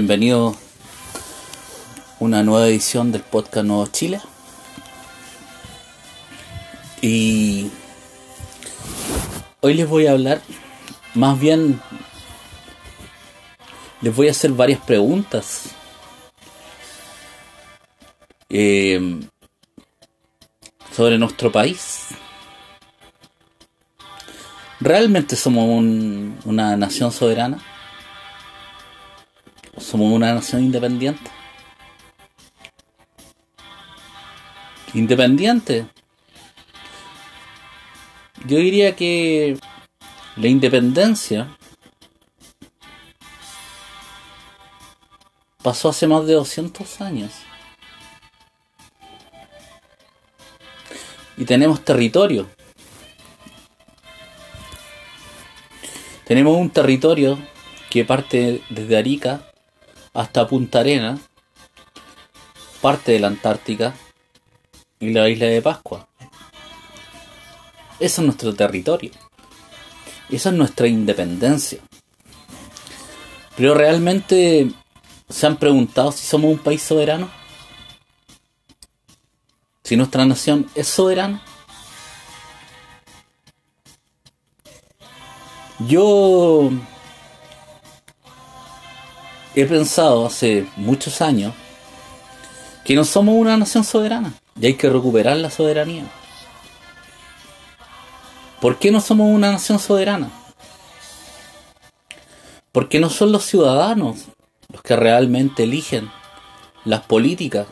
Bienvenidos 0.00 0.54
a 0.54 0.58
una 2.20 2.44
nueva 2.44 2.68
edición 2.68 3.10
del 3.10 3.22
podcast 3.22 3.66
Nuevo 3.66 3.84
Chile. 3.88 4.20
Y 7.02 7.68
hoy 9.60 9.74
les 9.74 9.88
voy 9.88 10.06
a 10.06 10.12
hablar, 10.12 10.40
más 11.16 11.40
bien 11.40 11.80
les 14.00 14.14
voy 14.14 14.28
a 14.28 14.30
hacer 14.30 14.52
varias 14.52 14.78
preguntas. 14.82 15.70
eh, 18.50 19.18
sobre 20.94 21.18
nuestro 21.18 21.50
país. 21.50 22.06
¿Realmente 24.78 25.34
somos 25.34 25.64
un- 25.64 26.38
una 26.44 26.76
nación 26.76 27.10
soberana? 27.10 27.58
¿Somos 29.88 30.12
una 30.12 30.34
nación 30.34 30.64
independiente? 30.64 31.30
Independiente. 34.92 35.86
Yo 38.44 38.58
diría 38.58 38.94
que 38.94 39.58
la 40.36 40.48
independencia 40.48 41.56
pasó 45.62 45.88
hace 45.88 46.06
más 46.06 46.26
de 46.26 46.34
200 46.34 47.00
años. 47.00 47.32
Y 51.38 51.46
tenemos 51.46 51.82
territorio. 51.82 52.46
Tenemos 56.26 56.58
un 56.58 56.68
territorio 56.68 57.38
que 57.88 58.04
parte 58.04 58.60
desde 58.68 58.98
Arica 58.98 59.47
hasta 60.18 60.48
Punta 60.48 60.80
Arena, 60.80 61.16
parte 62.80 63.12
de 63.12 63.20
la 63.20 63.28
Antártica 63.28 63.94
y 64.98 65.12
la 65.12 65.28
isla 65.28 65.46
de 65.46 65.62
Pascua. 65.62 66.08
Eso 68.00 68.20
es 68.22 68.26
nuestro 68.26 68.52
territorio. 68.52 69.12
Esa 70.28 70.48
es 70.48 70.56
nuestra 70.56 70.88
independencia. 70.88 71.78
Pero 73.56 73.74
realmente 73.74 74.72
se 75.28 75.46
han 75.46 75.56
preguntado 75.56 76.10
si 76.10 76.26
somos 76.26 76.50
un 76.50 76.58
país 76.58 76.82
soberano. 76.82 77.30
Si 79.84 79.96
nuestra 79.96 80.26
nación 80.26 80.68
es 80.74 80.88
soberana. 80.88 81.40
Yo 85.86 86.72
he 89.54 89.64
pensado 89.64 90.26
hace 90.26 90.66
muchos 90.76 91.20
años 91.20 91.54
que 92.84 92.94
no 92.94 93.04
somos 93.04 93.34
una 93.34 93.56
nación 93.56 93.84
soberana 93.84 94.32
y 94.60 94.66
hay 94.66 94.74
que 94.74 94.88
recuperar 94.88 95.36
la 95.36 95.50
soberanía. 95.50 96.04
¿Por 98.60 98.78
qué 98.78 98.90
no 98.90 99.00
somos 99.00 99.28
una 99.28 99.52
nación 99.52 99.78
soberana? 99.78 100.30
Porque 102.72 102.98
no 102.98 103.10
son 103.10 103.32
los 103.32 103.44
ciudadanos 103.44 104.24
los 104.72 104.82
que 104.82 104.96
realmente 104.96 105.62
eligen 105.62 106.10
las 106.84 107.00
políticas 107.02 107.66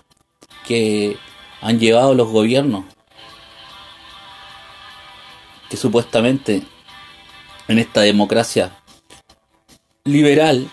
que 0.67 1.17
han 1.61 1.79
llevado 1.79 2.15
los 2.15 2.29
gobiernos 2.29 2.85
que 5.69 5.77
supuestamente 5.77 6.63
en 7.69 7.79
esta 7.79 8.03
democracia 8.03 8.77
liberal 10.05 10.71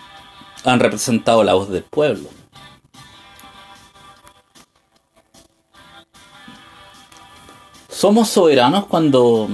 han 0.64 0.80
representado 0.80 1.44
la 1.44 1.54
voz 1.54 1.68
del 1.68 1.84
pueblo. 1.84 2.28
Somos 7.88 8.28
soberanos 8.28 8.86
cuando 8.86 9.48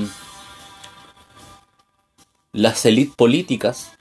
las 2.53 2.85
élites 2.85 3.15
políticas 3.15 3.93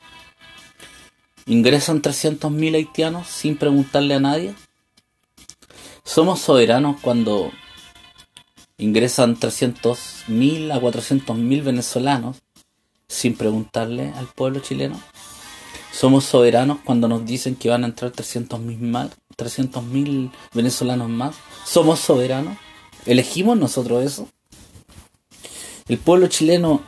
ingresan 1.45 2.01
300.000 2.01 2.75
haitianos 2.75 3.27
sin 3.27 3.57
preguntarle 3.57 4.15
a 4.15 4.19
nadie. 4.19 4.55
Somos 6.03 6.39
soberanos 6.39 6.99
cuando 7.01 7.51
ingresan 8.77 9.37
300.000 9.37 10.71
a 10.71 10.79
400.000 10.79 11.63
venezolanos 11.63 12.37
sin 13.07 13.35
preguntarle 13.35 14.13
al 14.15 14.27
pueblo 14.27 14.61
chileno. 14.61 14.99
Somos 15.91 16.25
soberanos 16.25 16.79
cuando 16.83 17.07
nos 17.07 17.25
dicen 17.25 17.55
que 17.55 17.69
van 17.69 17.83
a 17.83 17.87
entrar 17.87 18.11
300.000 18.11 18.79
más, 18.79 19.09
300.000 19.37 20.31
venezolanos 20.53 21.09
más. 21.09 21.35
Somos 21.65 21.99
soberanos. 21.99 22.57
¿Elegimos 23.05 23.57
nosotros 23.57 24.03
eso? 24.03 24.27
El 25.87 25.97
pueblo 25.97 26.27
chileno 26.27 26.83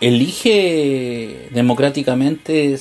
elige 0.00 1.48
democráticamente 1.52 2.78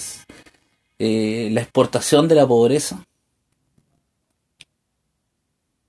eh, 1.00 1.50
la 1.52 1.62
exportación 1.62 2.28
de 2.28 2.36
la 2.36 2.48
pobreza. 2.48 3.06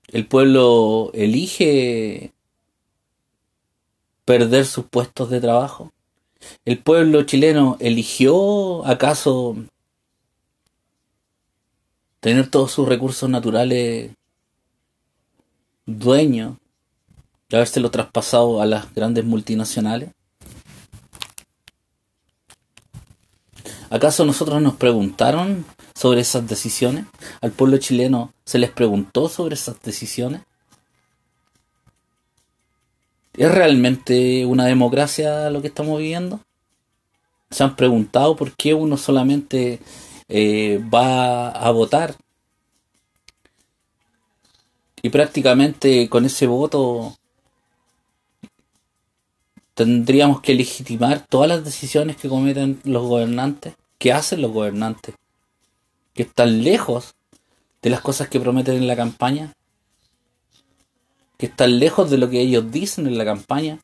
El 0.07 0.25
pueblo 0.25 1.11
elige 1.13 2.33
perder 4.25 4.65
sus 4.65 4.85
puestos 4.85 5.29
de 5.29 5.39
trabajo. 5.39 5.91
¿El 6.65 6.79
pueblo 6.79 7.23
chileno 7.23 7.77
eligió 7.79 8.85
acaso 8.85 9.55
tener 12.19 12.49
todos 12.49 12.71
sus 12.71 12.87
recursos 12.87 13.29
naturales 13.29 14.11
dueños 15.85 16.57
y 17.49 17.55
habérselo 17.55 17.89
traspasado 17.91 18.61
a 18.61 18.65
las 18.65 18.93
grandes 18.93 19.25
multinacionales? 19.25 20.11
¿Acaso 23.89 24.25
nosotros 24.25 24.61
nos 24.61 24.75
preguntaron 24.75 25.65
sobre 25.95 26.21
esas 26.21 26.45
decisiones? 26.47 27.05
¿Al 27.41 27.51
pueblo 27.51 27.77
chileno 27.77 28.33
se 28.43 28.59
les 28.59 28.69
preguntó 28.69 29.29
sobre 29.29 29.55
esas 29.55 29.81
decisiones? 29.81 30.41
¿Es 33.37 33.51
realmente 33.53 34.47
una 34.47 34.65
democracia 34.65 35.51
lo 35.51 35.61
que 35.61 35.67
estamos 35.67 35.99
viviendo? 35.99 36.39
¿Se 37.51 37.63
han 37.63 37.75
preguntado 37.75 38.35
por 38.35 38.53
qué 38.53 38.73
uno 38.73 38.97
solamente 38.97 39.79
eh, 40.27 40.83
va 40.91 41.49
a 41.49 41.69
votar? 41.69 42.15
Y 45.03 45.09
prácticamente 45.09 46.09
con 46.09 46.25
ese 46.25 46.47
voto 46.47 47.15
tendríamos 49.75 50.41
que 50.41 50.55
legitimar 50.55 51.23
todas 51.29 51.47
las 51.47 51.63
decisiones 51.63 52.17
que 52.17 52.29
cometen 52.29 52.81
los 52.85 53.05
gobernantes, 53.05 53.75
que 53.99 54.13
hacen 54.13 54.41
los 54.41 54.51
gobernantes, 54.51 55.13
que 56.15 56.23
están 56.23 56.63
lejos 56.63 57.13
de 57.83 57.91
las 57.91 58.01
cosas 58.01 58.29
que 58.29 58.39
prometen 58.39 58.77
en 58.77 58.87
la 58.87 58.95
campaña, 58.95 59.53
que 61.37 61.45
están 61.45 61.79
lejos 61.79 62.09
de 62.09 62.17
lo 62.17 62.29
que 62.29 62.41
ellos 62.41 62.71
dicen 62.71 63.07
en 63.07 63.17
la 63.17 63.25
campaña. 63.25 63.79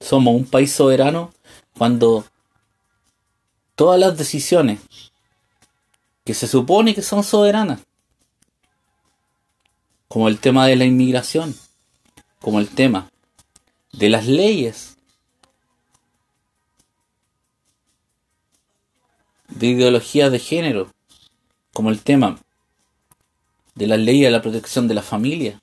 Somos 0.00 0.34
un 0.34 0.46
país 0.46 0.72
soberano 0.72 1.32
cuando 1.76 2.24
todas 3.74 3.98
las 3.98 4.16
decisiones 4.16 4.80
que 6.24 6.34
se 6.34 6.46
supone 6.46 6.94
que 6.94 7.02
son 7.02 7.22
soberanas, 7.22 7.80
como 10.08 10.28
el 10.28 10.38
tema 10.38 10.66
de 10.66 10.76
la 10.76 10.84
inmigración, 10.84 11.54
como 12.40 12.60
el 12.60 12.68
tema 12.68 13.10
de 13.92 14.08
las 14.08 14.26
leyes, 14.26 14.96
de 19.48 19.66
ideologías 19.66 20.32
de 20.32 20.38
género, 20.38 20.90
como 21.72 21.90
el 21.90 22.02
tema 22.02 22.38
de 23.74 23.86
las 23.86 23.98
leyes 23.98 24.26
de 24.26 24.30
la 24.30 24.42
protección 24.42 24.88
de 24.88 24.94
la 24.94 25.02
familia, 25.02 25.60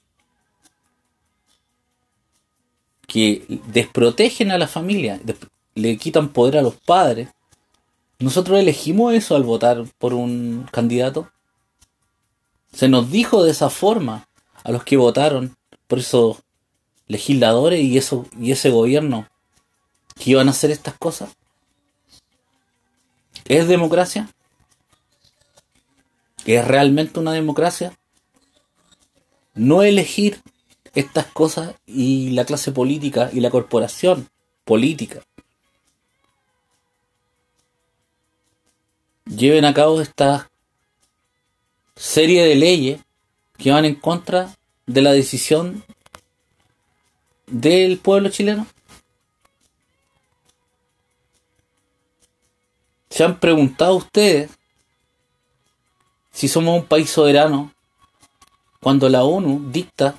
que 3.07 3.45
desprotegen 3.67 4.51
a 4.51 4.57
la 4.57 4.67
familia, 4.67 5.19
le 5.75 5.97
quitan 5.97 6.29
poder 6.29 6.57
a 6.57 6.61
los 6.61 6.75
padres. 6.75 7.29
Nosotros 8.19 8.59
elegimos 8.59 9.13
eso 9.13 9.35
al 9.35 9.43
votar 9.43 9.83
por 9.97 10.13
un 10.13 10.67
candidato. 10.71 11.29
Se 12.71 12.87
nos 12.87 13.11
dijo 13.11 13.43
de 13.43 13.51
esa 13.51 13.69
forma 13.69 14.27
a 14.63 14.71
los 14.71 14.83
que 14.83 14.95
votaron 14.95 15.57
por 15.87 15.99
esos 15.99 16.37
legisladores 17.07 17.81
y 17.81 17.97
eso 17.97 18.25
y 18.39 18.53
ese 18.53 18.69
gobierno 18.69 19.27
que 20.15 20.31
iban 20.31 20.47
a 20.47 20.51
hacer 20.51 20.71
estas 20.71 20.93
cosas. 20.97 21.35
¿Es 23.45 23.67
democracia? 23.67 24.29
¿Es 26.45 26.65
realmente 26.65 27.19
una 27.19 27.33
democracia? 27.33 27.97
No 29.53 29.83
elegir 29.83 30.41
estas 30.93 31.25
cosas 31.27 31.75
y 31.85 32.31
la 32.31 32.45
clase 32.45 32.71
política 32.71 33.29
y 33.33 33.39
la 33.39 33.49
corporación 33.49 34.29
política 34.65 35.21
lleven 39.25 39.65
a 39.65 39.73
cabo 39.73 40.01
esta 40.01 40.49
serie 41.95 42.43
de 42.43 42.55
leyes 42.55 43.01
que 43.57 43.71
van 43.71 43.85
en 43.85 43.95
contra 43.95 44.55
de 44.85 45.01
la 45.01 45.11
decisión 45.13 45.83
del 47.47 47.97
pueblo 47.99 48.29
chileno? 48.29 48.67
¿Se 53.09 53.23
han 53.23 53.39
preguntado 53.39 53.95
ustedes 53.95 54.51
si 56.31 56.47
somos 56.47 56.79
un 56.79 56.87
país 56.87 57.09
soberano 57.09 57.73
cuando 58.81 59.09
la 59.09 59.23
ONU 59.23 59.71
dicta 59.71 60.15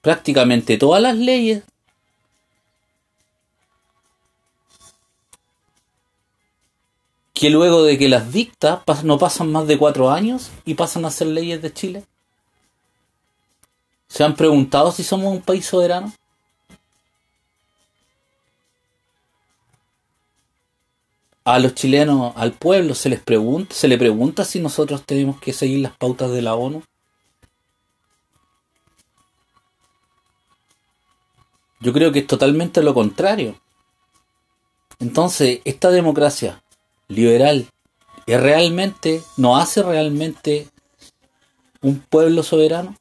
prácticamente 0.00 0.76
todas 0.76 1.00
las 1.00 1.16
leyes 1.16 1.62
que 7.32 7.48
luego 7.48 7.84
de 7.84 7.96
que 7.96 8.08
las 8.08 8.32
dicta 8.32 8.82
no 9.02 9.18
pasan 9.18 9.50
más 9.50 9.66
de 9.66 9.78
cuatro 9.78 10.10
años 10.10 10.50
y 10.66 10.74
pasan 10.74 11.06
a 11.06 11.10
ser 11.10 11.28
leyes 11.28 11.62
de 11.62 11.72
Chile? 11.72 12.04
¿Se 14.08 14.24
han 14.24 14.34
preguntado 14.34 14.92
si 14.92 15.04
somos 15.04 15.32
un 15.32 15.40
país 15.40 15.64
soberano? 15.64 16.12
A 21.44 21.58
los 21.58 21.74
chilenos, 21.74 22.32
al 22.36 22.52
pueblo, 22.52 22.94
se 22.94 23.08
les 23.08 23.20
pregunta, 23.20 23.74
se 23.74 23.88
le 23.88 23.96
pregunta 23.96 24.44
si 24.44 24.60
nosotros 24.60 25.04
tenemos 25.04 25.40
que 25.40 25.52
seguir 25.52 25.80
las 25.80 25.96
pautas 25.96 26.30
de 26.30 26.42
la 26.42 26.54
ONU. 26.54 26.82
Yo 31.80 31.94
creo 31.94 32.12
que 32.12 32.18
es 32.20 32.26
totalmente 32.26 32.82
lo 32.82 32.92
contrario. 32.92 33.58
Entonces, 34.98 35.60
esta 35.64 35.90
democracia 35.90 36.62
liberal 37.08 37.66
es 38.26 38.40
realmente, 38.40 39.22
no 39.38 39.56
hace 39.56 39.82
realmente 39.82 40.68
un 41.80 42.00
pueblo 42.00 42.42
soberano. 42.42 42.96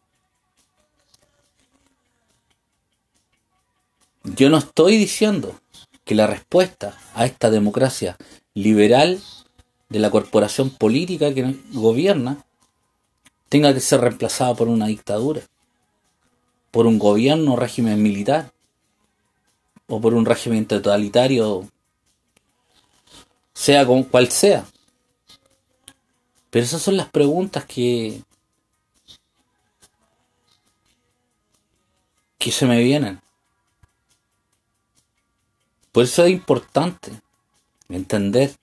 Yo 4.24 4.50
no 4.50 4.58
estoy 4.58 4.98
diciendo 4.98 5.60
que 6.10 6.16
la 6.16 6.26
respuesta 6.26 6.98
a 7.14 7.28
esta 7.28 7.52
democracia 7.52 8.18
liberal 8.56 9.22
de 9.90 10.00
la 10.00 10.10
corporación 10.10 10.72
política 10.72 11.32
que 11.36 11.56
gobierna 11.72 12.44
tenga 13.48 13.72
que 13.76 13.80
ser 13.80 14.02
reemplazada 14.02 14.56
por 14.56 14.70
una 14.70 14.88
dictadura, 14.88 15.42
por 16.72 16.88
un 16.88 16.98
gobierno 16.98 17.54
o 17.54 17.58
régimen 17.58 18.02
militar, 18.02 18.52
o 19.86 20.02
por 20.02 20.16
un 20.16 20.26
régimen 20.26 20.66
totalitario, 20.66 21.70
sea 23.54 23.86
cual 23.86 24.32
sea. 24.32 24.66
Pero 26.50 26.66
esas 26.66 26.82
son 26.82 26.98
las 26.98 27.10
preguntas 27.10 27.66
que, 27.66 28.24
que 32.40 32.52
se 32.52 32.66
me 32.66 32.82
vienen. 32.82 33.22
Por 35.92 36.04
eso 36.04 36.24
es 36.26 36.32
importante 36.32 37.12
entender 37.90 38.56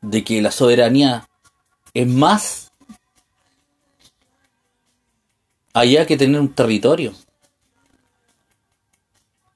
de 0.00 0.24
que 0.24 0.42
la 0.42 0.50
soberanía 0.50 1.28
es 1.94 2.06
más 2.06 2.72
allá 5.72 6.06
que 6.06 6.16
tener 6.16 6.40
un 6.40 6.52
territorio. 6.52 7.12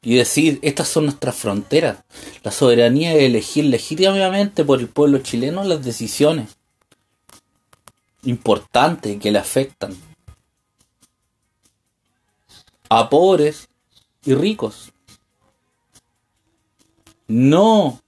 Y 0.03 0.17
decir, 0.17 0.59
estas 0.63 0.89
son 0.89 1.07
nuestras 1.07 1.37
fronteras. 1.37 1.99
La 2.43 2.51
soberanía 2.51 3.13
es 3.15 3.25
elegir 3.25 3.67
legítimamente 3.67 4.65
por 4.65 4.81
el 4.81 4.89
pueblo 4.89 5.19
chileno 5.19 5.63
las 5.65 5.85
decisiones 5.85 6.57
importantes 8.23 9.19
que 9.19 9.31
le 9.31 9.39
afectan 9.39 9.97
a 12.89 13.09
pobres 13.09 13.69
y 14.25 14.35
ricos 14.35 14.93
no 17.31 18.01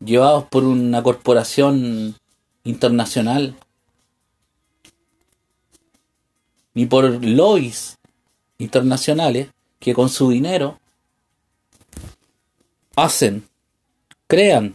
llevados 0.00 0.44
por 0.44 0.64
una 0.64 1.02
corporación 1.02 2.16
internacional, 2.64 3.54
ni 6.72 6.86
por 6.86 7.22
lobbies 7.22 7.98
internacionales 8.56 9.48
que 9.78 9.92
con 9.92 10.08
su 10.08 10.30
dinero 10.30 10.80
hacen, 12.96 13.46
crean 14.26 14.72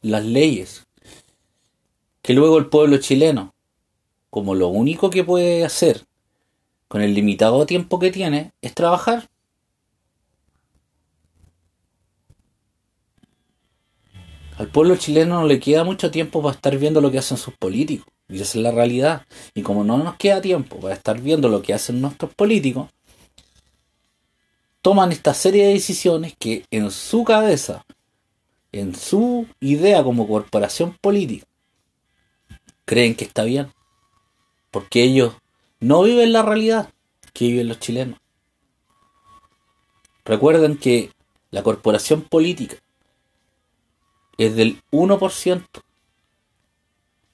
las 0.00 0.24
leyes 0.24 0.86
que 2.22 2.32
luego 2.32 2.58
el 2.58 2.66
pueblo 2.66 2.98
chileno, 2.98 3.52
como 4.30 4.54
lo 4.54 4.68
único 4.68 5.10
que 5.10 5.24
puede 5.24 5.64
hacer 5.64 6.06
con 6.86 7.02
el 7.02 7.12
limitado 7.12 7.66
tiempo 7.66 7.98
que 7.98 8.12
tiene, 8.12 8.52
es 8.62 8.72
trabajar. 8.72 9.28
Al 14.58 14.68
pueblo 14.68 14.96
chileno 14.96 15.40
no 15.40 15.46
le 15.46 15.58
queda 15.58 15.82
mucho 15.84 16.10
tiempo 16.10 16.42
para 16.42 16.54
estar 16.54 16.76
viendo 16.76 17.00
lo 17.00 17.10
que 17.10 17.18
hacen 17.18 17.36
sus 17.36 17.54
políticos. 17.54 18.06
Y 18.28 18.36
esa 18.36 18.58
es 18.58 18.62
la 18.62 18.70
realidad. 18.70 19.26
Y 19.54 19.62
como 19.62 19.84
no 19.84 19.98
nos 19.98 20.16
queda 20.16 20.40
tiempo 20.40 20.78
para 20.78 20.94
estar 20.94 21.20
viendo 21.20 21.48
lo 21.48 21.62
que 21.62 21.74
hacen 21.74 22.00
nuestros 22.00 22.34
políticos, 22.34 22.90
toman 24.82 25.12
esta 25.12 25.34
serie 25.34 25.66
de 25.66 25.74
decisiones 25.74 26.34
que 26.38 26.64
en 26.70 26.90
su 26.90 27.24
cabeza, 27.24 27.84
en 28.72 28.94
su 28.94 29.46
idea 29.60 30.02
como 30.02 30.28
corporación 30.28 30.96
política, 31.00 31.46
creen 32.84 33.14
que 33.14 33.24
está 33.24 33.44
bien. 33.44 33.72
Porque 34.70 35.02
ellos 35.02 35.34
no 35.80 36.02
viven 36.02 36.32
la 36.32 36.42
realidad 36.42 36.90
que 37.32 37.46
viven 37.46 37.68
los 37.68 37.80
chilenos. 37.80 38.18
Recuerden 40.24 40.76
que 40.76 41.10
la 41.50 41.62
corporación 41.62 42.22
política 42.22 42.76
es 44.38 44.56
del 44.56 44.82
1% 44.90 45.64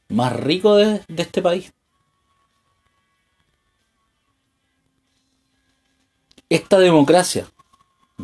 más 0.09 0.33
rico 0.35 0.76
de, 0.76 1.02
este 1.17 1.43
país. 1.43 1.73
Esta 6.49 6.78
democracia 6.78 7.47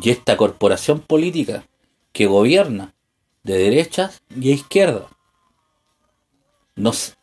y 0.01 0.09
esta 0.09 0.35
corporación 0.35 0.99
política 0.99 1.65
que 2.11 2.25
gobierna 2.25 2.93
de 3.43 3.57
derechas 3.57 4.21
y 4.35 4.51
a 4.51 4.55
izquierdas 4.55 5.11
nos 6.75 7.15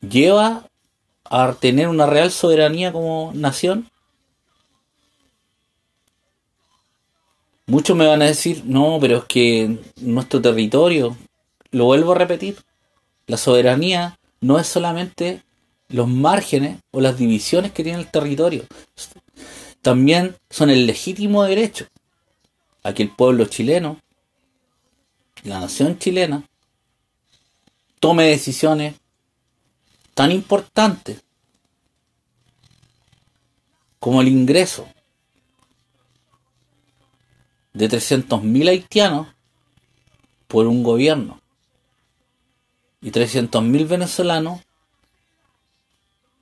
lleva 0.00 0.68
a 1.24 1.52
tener 1.54 1.88
una 1.88 2.06
real 2.06 2.30
soberanía 2.30 2.92
como 2.92 3.30
nación 3.34 3.88
Muchos 7.68 7.94
me 7.98 8.06
van 8.06 8.22
a 8.22 8.24
decir, 8.24 8.62
no, 8.64 8.96
pero 8.98 9.18
es 9.18 9.24
que 9.24 9.78
nuestro 10.00 10.40
territorio, 10.40 11.18
lo 11.70 11.84
vuelvo 11.84 12.12
a 12.12 12.14
repetir, 12.14 12.56
la 13.26 13.36
soberanía 13.36 14.18
no 14.40 14.58
es 14.58 14.66
solamente 14.66 15.42
los 15.88 16.08
márgenes 16.08 16.78
o 16.92 17.02
las 17.02 17.18
divisiones 17.18 17.72
que 17.72 17.84
tiene 17.84 17.98
el 17.98 18.10
territorio, 18.10 18.64
también 19.82 20.34
son 20.48 20.70
el 20.70 20.86
legítimo 20.86 21.44
derecho 21.44 21.86
a 22.84 22.94
que 22.94 23.02
el 23.02 23.10
pueblo 23.10 23.44
chileno, 23.44 24.00
la 25.44 25.60
nación 25.60 25.98
chilena, 25.98 26.48
tome 28.00 28.28
decisiones 28.28 28.94
tan 30.14 30.32
importantes 30.32 31.22
como 33.98 34.22
el 34.22 34.28
ingreso 34.28 34.88
de 37.78 37.88
300.000 37.88 38.68
haitianos 38.68 39.28
por 40.48 40.66
un 40.66 40.82
gobierno 40.82 41.40
y 43.00 43.12
300.000 43.12 43.86
venezolanos 43.86 44.62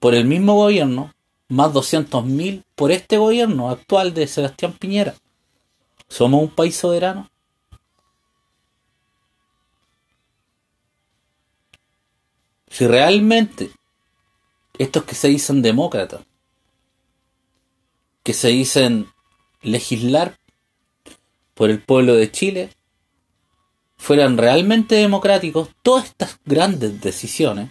por 0.00 0.14
el 0.14 0.24
mismo 0.24 0.54
gobierno, 0.54 1.12
más 1.48 1.74
200.000 1.74 2.64
por 2.74 2.90
este 2.90 3.18
gobierno 3.18 3.68
actual 3.68 4.14
de 4.14 4.26
Sebastián 4.26 4.72
Piñera. 4.72 5.14
¿Somos 6.08 6.40
un 6.40 6.48
país 6.48 6.74
soberano? 6.74 7.30
Si 12.68 12.86
realmente 12.86 13.70
estos 14.78 15.04
que 15.04 15.14
se 15.14 15.28
dicen 15.28 15.60
demócratas, 15.60 16.22
que 18.22 18.32
se 18.32 18.48
dicen 18.48 19.08
legislar 19.60 20.38
por 21.56 21.70
el 21.70 21.80
pueblo 21.80 22.14
de 22.14 22.30
Chile 22.30 22.70
fueran 23.96 24.36
realmente 24.36 24.94
democráticos, 24.94 25.70
todas 25.82 26.04
estas 26.04 26.38
grandes 26.44 27.00
decisiones 27.00 27.70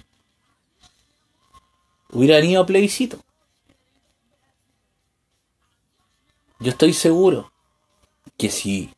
hubieran 2.11 2.43
ido 2.43 2.63
a 2.63 2.65
plebiscito. 2.65 3.19
Yo 6.59 6.71
estoy 6.71 6.93
seguro 6.93 7.51
que 8.37 8.49
si 8.49 8.89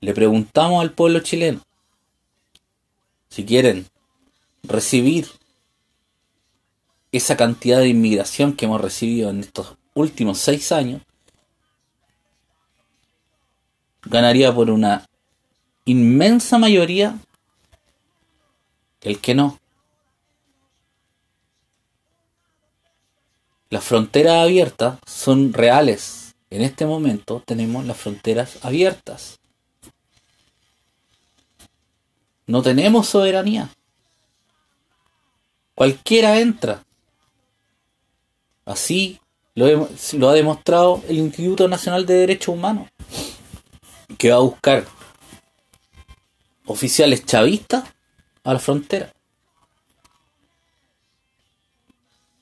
le 0.00 0.12
preguntamos 0.12 0.82
al 0.82 0.92
pueblo 0.92 1.20
chileno 1.20 1.62
si 3.30 3.46
quieren 3.46 3.86
recibir 4.62 5.26
esa 7.12 7.34
cantidad 7.36 7.78
de 7.78 7.88
inmigración 7.88 8.54
que 8.54 8.66
hemos 8.66 8.82
recibido 8.82 9.30
en 9.30 9.40
estos 9.40 9.78
últimos 9.94 10.38
seis 10.38 10.70
años, 10.70 11.00
ganaría 14.06 14.54
por 14.54 14.70
una 14.70 15.06
inmensa 15.84 16.58
mayoría 16.58 17.18
el 19.02 19.20
que 19.20 19.34
no. 19.34 19.58
Las 23.70 23.84
fronteras 23.84 24.44
abiertas 24.44 24.98
son 25.06 25.52
reales. 25.52 26.34
En 26.50 26.62
este 26.62 26.86
momento 26.86 27.42
tenemos 27.44 27.84
las 27.84 27.96
fronteras 27.96 28.64
abiertas. 28.64 29.40
No 32.46 32.62
tenemos 32.62 33.08
soberanía. 33.08 33.70
Cualquiera 35.74 36.38
entra. 36.38 36.84
Así 38.64 39.20
lo, 39.54 39.88
lo, 40.14 40.28
ha 40.28 40.34
demostrado 40.34 41.02
el 41.08 41.18
Instituto 41.18 41.68
Nacional 41.68 42.06
de 42.06 42.14
Derechos 42.14 42.54
Humanos, 42.54 42.88
que 44.16 44.30
va 44.30 44.36
a 44.36 44.40
buscar 44.40 44.86
oficiales 46.66 47.24
chavistas 47.24 47.84
a 48.42 48.52
la 48.52 48.58
frontera. 48.58 49.12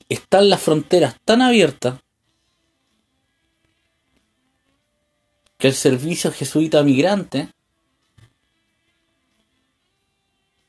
Están 0.08 0.50
las 0.50 0.60
fronteras 0.60 1.16
tan 1.24 1.40
abiertas 1.40 2.00
que 5.58 5.68
el 5.68 5.74
servicio 5.74 6.32
jesuita 6.32 6.82
migrante 6.82 7.48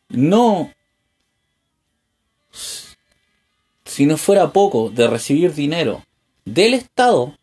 no, 0.10 0.72
si 3.84 4.06
no 4.06 4.18
fuera 4.18 4.52
poco 4.54 4.92
de 4.92 5.08
recibir 5.08 5.54
dinero 5.54 6.06
del 6.46 6.76
Estado, 6.76 7.36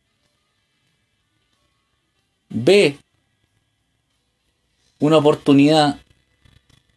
ve 2.48 2.98
una 5.00 5.16
oportunidad 5.16 5.98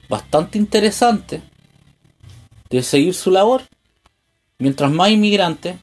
bastante 0.07 0.57
interesante 0.57 1.41
de 2.69 2.83
seguir 2.83 3.13
su 3.15 3.31
labor. 3.31 3.63
Mientras 4.59 4.91
más 4.91 5.09
inmigrantes, 5.09 5.77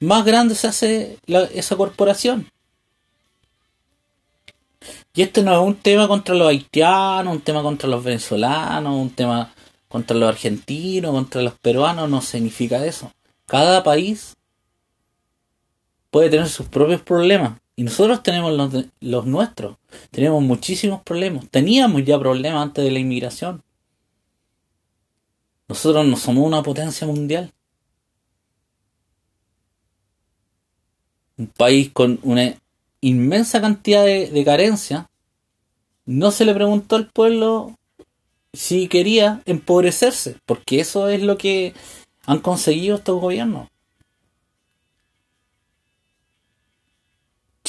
más 0.00 0.24
grande 0.24 0.54
se 0.54 0.66
hace 0.66 1.18
esa 1.54 1.76
corporación. 1.76 2.46
Y 5.14 5.22
esto 5.22 5.42
no 5.42 5.52
es 5.52 5.66
un 5.66 5.76
tema 5.76 6.08
contra 6.08 6.34
los 6.34 6.48
haitianos, 6.48 7.34
un 7.34 7.40
tema 7.40 7.62
contra 7.62 7.88
los 7.88 8.02
venezolanos, 8.02 8.94
un 8.94 9.10
tema 9.10 9.52
contra 9.88 10.16
los 10.16 10.28
argentinos, 10.28 11.12
contra 11.12 11.42
los 11.42 11.54
peruanos, 11.54 12.08
no 12.08 12.20
significa 12.22 12.84
eso. 12.84 13.12
Cada 13.46 13.82
país 13.82 14.34
puede 16.10 16.30
tener 16.30 16.48
sus 16.48 16.66
propios 16.66 17.02
problemas. 17.02 17.61
Y 17.74 17.84
nosotros 17.84 18.22
tenemos 18.22 18.52
los, 18.52 18.84
los 19.00 19.26
nuestros. 19.26 19.76
Tenemos 20.10 20.42
muchísimos 20.42 21.02
problemas. 21.02 21.48
Teníamos 21.48 22.04
ya 22.04 22.18
problemas 22.18 22.62
antes 22.62 22.84
de 22.84 22.90
la 22.90 22.98
inmigración. 22.98 23.62
Nosotros 25.68 26.06
no 26.06 26.16
somos 26.16 26.46
una 26.46 26.62
potencia 26.62 27.06
mundial. 27.06 27.50
Un 31.38 31.46
país 31.46 31.90
con 31.92 32.18
una 32.22 32.54
inmensa 33.00 33.60
cantidad 33.60 34.04
de, 34.04 34.30
de 34.30 34.44
carencia. 34.44 35.10
No 36.04 36.30
se 36.30 36.44
le 36.44 36.52
preguntó 36.52 36.96
al 36.96 37.08
pueblo 37.08 37.78
si 38.52 38.86
quería 38.88 39.40
empobrecerse, 39.46 40.36
porque 40.44 40.80
eso 40.80 41.08
es 41.08 41.22
lo 41.22 41.38
que 41.38 41.72
han 42.26 42.40
conseguido 42.40 42.96
estos 42.96 43.20
gobiernos. 43.20 43.68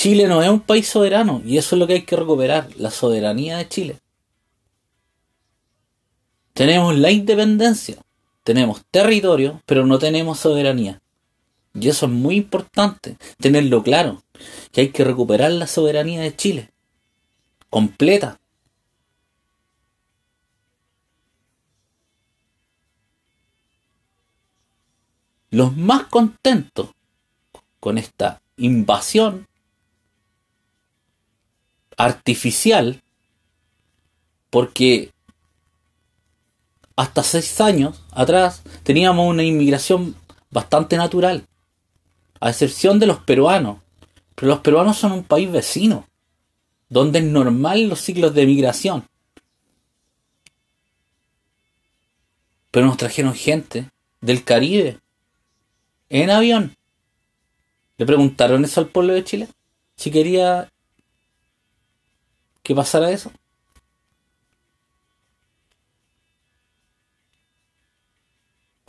Chile 0.03 0.27
no 0.27 0.43
es 0.43 0.50
un 0.50 0.60
país 0.60 0.89
soberano 0.89 1.41
y 1.45 1.57
eso 1.57 1.77
es 1.77 1.79
lo 1.79 1.88
que 1.88 1.93
hay 1.93 2.01
que 2.01 2.17
recuperar, 2.17 2.67
la 2.75 2.91
soberanía 2.91 3.55
de 3.55 3.69
Chile. 3.69 4.00
Tenemos 6.51 6.98
la 6.98 7.10
independencia, 7.10 7.95
tenemos 8.43 8.83
territorio, 8.91 9.62
pero 9.65 9.86
no 9.86 10.00
tenemos 10.00 10.41
soberanía. 10.41 11.01
Y 11.74 11.88
eso 11.88 12.07
es 12.07 12.12
muy 12.12 12.36
importante, 12.36 13.15
tenerlo 13.38 13.81
claro, 13.81 14.22
que 14.74 14.81
hay 14.81 14.89
que 14.89 15.05
recuperar 15.05 15.53
la 15.53 15.67
soberanía 15.67 16.19
de 16.19 16.36
Chile, 16.36 16.74
completa. 17.69 18.41
Los 25.50 25.77
más 25.77 26.07
contentos 26.07 26.89
con 27.79 27.98
esta 27.98 28.41
invasión 28.57 29.48
artificial 31.97 33.01
porque 34.50 35.12
hasta 36.95 37.23
seis 37.23 37.59
años 37.59 38.03
atrás 38.12 38.62
teníamos 38.83 39.27
una 39.27 39.43
inmigración 39.43 40.15
bastante 40.51 40.95
natural, 40.97 41.47
a 42.39 42.50
excepción 42.50 43.00
de 43.00 43.07
los 43.07 43.19
peruanos. 43.19 43.79
Pero 44.35 44.50
los 44.50 44.59
peruanos 44.59 44.97
son 44.97 45.12
un 45.12 45.23
país 45.23 45.51
vecino, 45.51 46.07
donde 46.89 47.19
es 47.19 47.25
normal 47.25 47.88
los 47.88 48.01
ciclos 48.01 48.33
de 48.33 48.45
migración. 48.45 49.07
Pero 52.71 52.85
nos 52.85 52.97
trajeron 52.97 53.33
gente 53.33 53.89
del 54.21 54.43
Caribe 54.43 55.00
en 56.09 56.29
avión. 56.29 56.75
¿Le 57.97 58.05
preguntaron 58.05 58.65
eso 58.65 58.81
al 58.81 58.88
pueblo 58.88 59.13
de 59.13 59.23
Chile? 59.23 59.47
Si 59.95 60.09
quería 60.09 60.73
que 62.63 62.74
pasara 62.74 63.12
eso. 63.12 63.32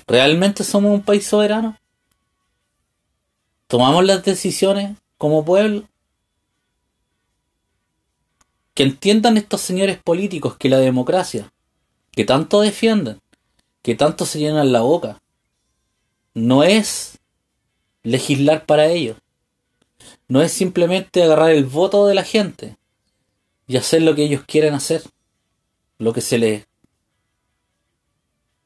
¿Realmente 0.07 0.64
somos 0.64 0.93
un 0.93 1.02
país 1.02 1.26
soberano? 1.26 1.78
¿Tomamos 3.66 4.04
las 4.04 4.23
decisiones 4.23 4.97
como 5.19 5.45
pueblo? 5.45 5.88
Que 8.75 8.85
entiendan 8.85 9.37
estos 9.37 9.61
señores 9.61 9.99
políticos 9.99 10.57
que 10.57 10.69
la 10.69 10.78
democracia, 10.78 11.52
que 12.12 12.25
tanto 12.25 12.61
defienden, 12.61 13.21
que 13.83 13.95
tanto 13.95 14.26
se 14.26 14.38
llenan 14.38 14.73
la 14.73 14.83
boca, 14.83 15.21
no 16.35 16.62
es 16.62 17.19
legislar 18.02 18.66
para 18.66 18.87
ellos. 18.87 19.16
No 20.28 20.43
es 20.43 20.52
simplemente 20.52 21.23
agarrar 21.23 21.50
el 21.50 21.64
voto 21.64 22.07
de 22.07 22.14
la 22.14 22.25
gente 22.25 22.76
y 23.66 23.76
hacer 23.76 24.02
lo 24.02 24.14
que 24.14 24.25
ellos 24.25 24.44
quieren 24.47 24.75
hacer, 24.75 25.02
lo 25.99 26.12
que 26.12 26.21
se 26.21 26.38
les 26.38 26.66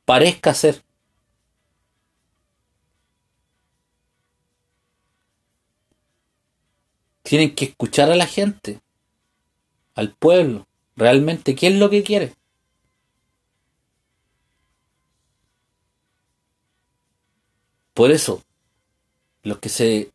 parezca 0.05 0.51
hacer. 0.51 0.83
Tienen 7.23 7.55
que 7.55 7.67
escuchar 7.67 8.11
a 8.11 8.17
la 8.17 8.27
gente, 8.27 8.81
al 9.95 10.15
pueblo, 10.15 10.67
realmente 10.97 11.55
qué 11.55 11.69
es 11.69 11.75
lo 11.75 11.91
que 11.91 12.03
quiere. 12.03 12.35
Por 17.93 18.13
eso, 18.13 18.43
los 19.43 19.59
que 19.59 19.69
se 19.69 20.13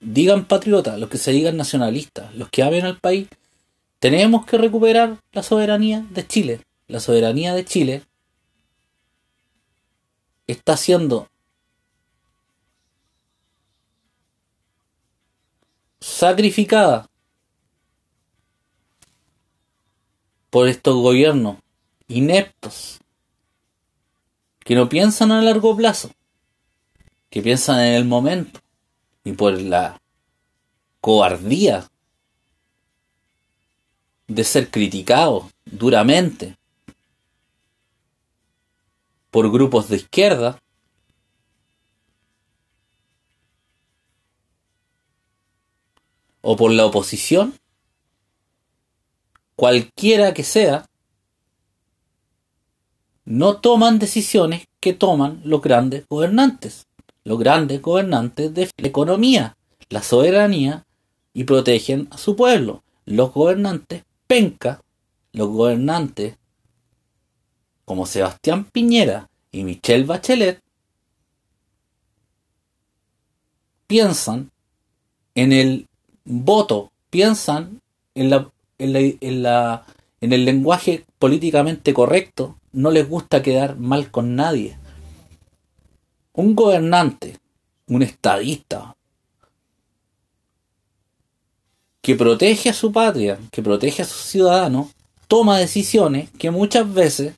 digan 0.00 0.46
patriotas, 0.46 0.98
los 0.98 1.08
que 1.08 1.16
se 1.16 1.30
digan 1.30 1.56
nacionalistas, 1.56 2.34
los 2.34 2.50
que 2.50 2.62
amen 2.62 2.84
al 2.84 2.98
país, 2.98 3.28
tenemos 4.04 4.44
que 4.44 4.58
recuperar 4.58 5.18
la 5.32 5.42
soberanía 5.42 6.04
de 6.10 6.26
Chile. 6.26 6.60
La 6.88 7.00
soberanía 7.00 7.54
de 7.54 7.64
Chile 7.64 8.02
está 10.46 10.76
siendo 10.76 11.30
sacrificada 16.00 17.08
por 20.50 20.68
estos 20.68 20.96
gobiernos 20.96 21.56
ineptos 22.06 23.00
que 24.58 24.74
no 24.74 24.90
piensan 24.90 25.32
a 25.32 25.40
largo 25.40 25.74
plazo, 25.74 26.10
que 27.30 27.40
piensan 27.40 27.80
en 27.80 27.94
el 27.94 28.04
momento 28.04 28.60
y 29.24 29.32
por 29.32 29.58
la 29.58 29.98
cobardía 31.00 31.90
de 34.28 34.44
ser 34.44 34.70
criticado 34.70 35.50
duramente 35.64 36.56
por 39.30 39.50
grupos 39.50 39.88
de 39.88 39.96
izquierda, 39.96 40.60
o 46.46 46.56
por 46.56 46.70
la 46.70 46.84
oposición, 46.84 47.54
cualquiera 49.56 50.34
que 50.34 50.44
sea, 50.44 50.84
no 53.24 53.56
toman 53.56 53.98
decisiones 53.98 54.68
que 54.78 54.92
toman 54.92 55.40
los 55.44 55.62
grandes 55.62 56.06
gobernantes, 56.06 56.86
los 57.24 57.38
grandes 57.38 57.80
gobernantes 57.80 58.52
de 58.52 58.70
la 58.76 58.88
economía, 58.88 59.56
la 59.88 60.02
soberanía 60.02 60.84
y 61.32 61.44
protegen 61.44 62.08
a 62.10 62.18
su 62.18 62.36
pueblo. 62.36 62.82
Los 63.06 63.32
gobernantes 63.32 64.04
penca, 64.26 64.82
los 65.32 65.48
gobernantes 65.48 66.36
como 67.84 68.06
Sebastián 68.06 68.64
Piñera 68.64 69.28
y 69.52 69.64
Michelle 69.64 70.04
Bachelet 70.04 70.60
piensan 73.86 74.50
en 75.34 75.52
el 75.52 75.88
voto, 76.24 76.90
piensan 77.10 77.80
en 78.14 78.30
la, 78.30 78.50
en 78.78 79.42
la, 79.42 79.86
en 80.20 80.32
el 80.32 80.44
lenguaje 80.44 81.04
políticamente 81.18 81.92
correcto, 81.92 82.56
no 82.72 82.90
les 82.90 83.08
gusta 83.08 83.42
quedar 83.42 83.76
mal 83.78 84.10
con 84.10 84.34
nadie. 84.34 84.78
Un 86.32 86.54
gobernante, 86.54 87.38
un 87.86 88.02
estadista, 88.02 88.96
que 92.04 92.14
protege 92.14 92.68
a 92.68 92.74
su 92.74 92.92
patria, 92.92 93.38
que 93.50 93.62
protege 93.62 94.02
a 94.02 94.04
sus 94.04 94.20
ciudadanos, 94.26 94.88
toma 95.26 95.58
decisiones 95.58 96.30
que 96.32 96.50
muchas 96.50 96.92
veces 96.92 97.32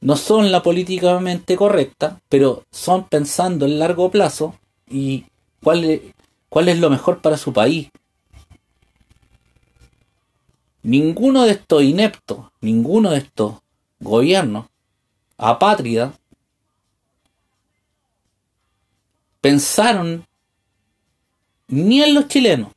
no 0.00 0.14
son 0.16 0.52
la 0.52 0.62
políticamente 0.62 1.56
correcta, 1.56 2.20
pero 2.28 2.62
son 2.70 3.08
pensando 3.08 3.66
en 3.66 3.80
largo 3.80 4.12
plazo 4.12 4.54
y 4.88 5.24
cuál 5.60 5.82
es, 5.82 6.02
cuál 6.48 6.68
es 6.68 6.78
lo 6.78 6.88
mejor 6.88 7.20
para 7.20 7.36
su 7.36 7.52
país. 7.52 7.90
Ninguno 10.84 11.42
de 11.42 11.50
estos 11.50 11.82
ineptos, 11.82 12.46
ninguno 12.60 13.10
de 13.10 13.18
estos 13.18 13.56
gobiernos 13.98 14.66
apátridas 15.36 16.14
pensaron 19.40 20.24
ni 21.66 22.00
en 22.00 22.14
los 22.14 22.28
chilenos, 22.28 22.73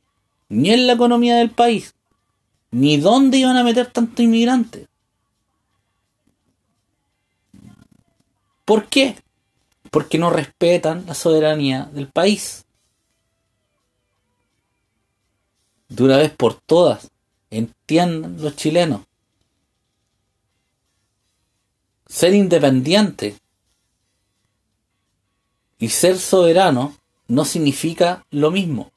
ni 0.48 0.70
en 0.70 0.86
la 0.86 0.94
economía 0.94 1.36
del 1.36 1.50
país, 1.50 1.94
ni 2.70 2.96
dónde 2.96 3.38
iban 3.38 3.56
a 3.56 3.64
meter 3.64 3.90
tantos 3.90 4.20
inmigrantes. 4.20 4.88
¿Por 8.64 8.86
qué? 8.86 9.16
Porque 9.90 10.18
no 10.18 10.30
respetan 10.30 11.06
la 11.06 11.14
soberanía 11.14 11.84
del 11.92 12.08
país. 12.08 12.66
De 15.88 16.02
una 16.02 16.18
vez 16.18 16.30
por 16.32 16.54
todas, 16.54 17.10
entiendan 17.50 18.40
los 18.42 18.56
chilenos. 18.56 19.02
Ser 22.06 22.34
independiente 22.34 23.38
y 25.78 25.88
ser 25.88 26.18
soberano 26.18 26.94
no 27.26 27.44
significa 27.44 28.24
lo 28.30 28.50
mismo. 28.50 28.90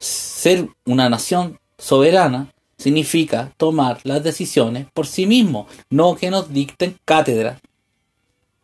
Ser 0.00 0.68
una 0.86 1.08
nación 1.08 1.60
soberana 1.78 2.52
significa 2.78 3.52
tomar 3.58 4.00
las 4.04 4.24
decisiones 4.24 4.86
por 4.92 5.06
sí 5.06 5.26
mismo, 5.26 5.66
no 5.90 6.16
que 6.16 6.30
nos 6.30 6.50
dicten 6.52 6.98
cátedra 7.04 7.60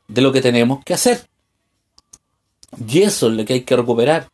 de 0.08 0.22
lo 0.22 0.32
que 0.32 0.40
tenemos 0.40 0.82
que 0.84 0.94
hacer. 0.94 1.28
Y 2.88 3.02
eso 3.02 3.28
es 3.28 3.34
lo 3.34 3.44
que 3.44 3.52
hay 3.52 3.60
que 3.62 3.76
recuperar. 3.76 4.28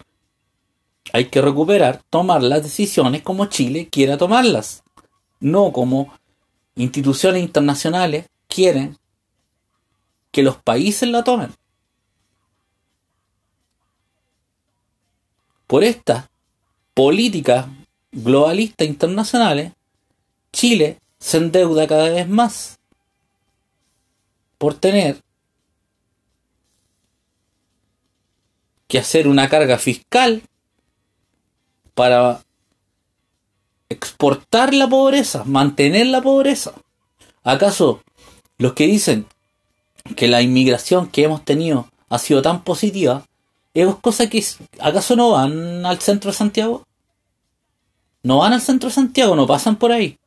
Hay 1.12 1.26
que 1.26 1.42
recuperar, 1.42 2.00
tomar 2.08 2.42
las 2.42 2.62
decisiones 2.62 3.22
como 3.22 3.46
Chile 3.46 3.88
quiera 3.90 4.16
tomarlas, 4.16 4.84
no 5.40 5.72
como 5.72 6.14
instituciones 6.76 7.42
internacionales 7.42 8.26
quieren 8.46 8.96
que 10.30 10.42
los 10.42 10.56
países 10.56 11.08
la 11.08 11.24
tomen. 11.24 11.52
Por 15.66 15.84
estas 15.84 16.31
políticas 16.94 17.66
globalistas 18.10 18.86
internacionales, 18.86 19.72
Chile 20.52 20.98
se 21.18 21.38
endeuda 21.38 21.86
cada 21.86 22.10
vez 22.10 22.28
más 22.28 22.78
por 24.58 24.74
tener 24.74 25.22
que 28.86 28.98
hacer 28.98 29.26
una 29.26 29.48
carga 29.48 29.78
fiscal 29.78 30.42
para 31.94 32.42
exportar 33.88 34.74
la 34.74 34.88
pobreza, 34.88 35.44
mantener 35.44 36.06
la 36.06 36.22
pobreza. 36.22 36.74
¿Acaso 37.42 38.02
los 38.58 38.74
que 38.74 38.86
dicen 38.86 39.26
que 40.16 40.28
la 40.28 40.42
inmigración 40.42 41.08
que 41.08 41.24
hemos 41.24 41.44
tenido 41.44 41.88
ha 42.08 42.18
sido 42.18 42.42
tan 42.42 42.64
positiva, 42.64 43.26
es 43.74 43.94
cosa 43.96 44.28
que 44.28 44.44
acaso 44.80 45.16
no 45.16 45.30
van 45.30 45.86
al 45.86 45.98
centro 46.00 46.30
de 46.30 46.36
Santiago? 46.36 46.86
¿No 48.22 48.38
van 48.38 48.52
al 48.52 48.60
centro 48.60 48.88
de 48.88 48.94
Santiago? 48.94 49.34
¿No 49.34 49.46
pasan 49.46 49.76
por 49.76 49.92
ahí? 49.92 50.18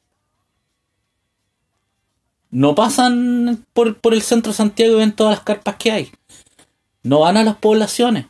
¿No 2.51 2.75
pasan 2.75 3.65
por, 3.73 3.97
por 3.97 4.13
el 4.13 4.21
centro 4.21 4.51
de 4.51 4.57
Santiago 4.57 4.93
y 4.93 4.97
ven 4.97 5.13
todas 5.13 5.35
las 5.35 5.43
carpas 5.43 5.75
que 5.75 5.91
hay? 5.91 6.11
¿No 7.03 7.19
van 7.19 7.37
a 7.37 7.43
las 7.43 7.57
poblaciones? 7.57 8.27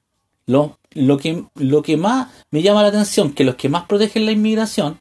Lo, 0.47 0.77
lo, 0.91 1.17
que, 1.17 1.45
lo 1.55 1.81
que 1.81 1.97
más 1.97 2.29
me 2.51 2.61
llama 2.61 2.81
la 2.81 2.89
atención, 2.89 3.33
que 3.33 3.43
los 3.43 3.55
que 3.55 3.69
más 3.69 3.85
protegen 3.85 4.25
la 4.25 4.31
inmigración, 4.31 4.99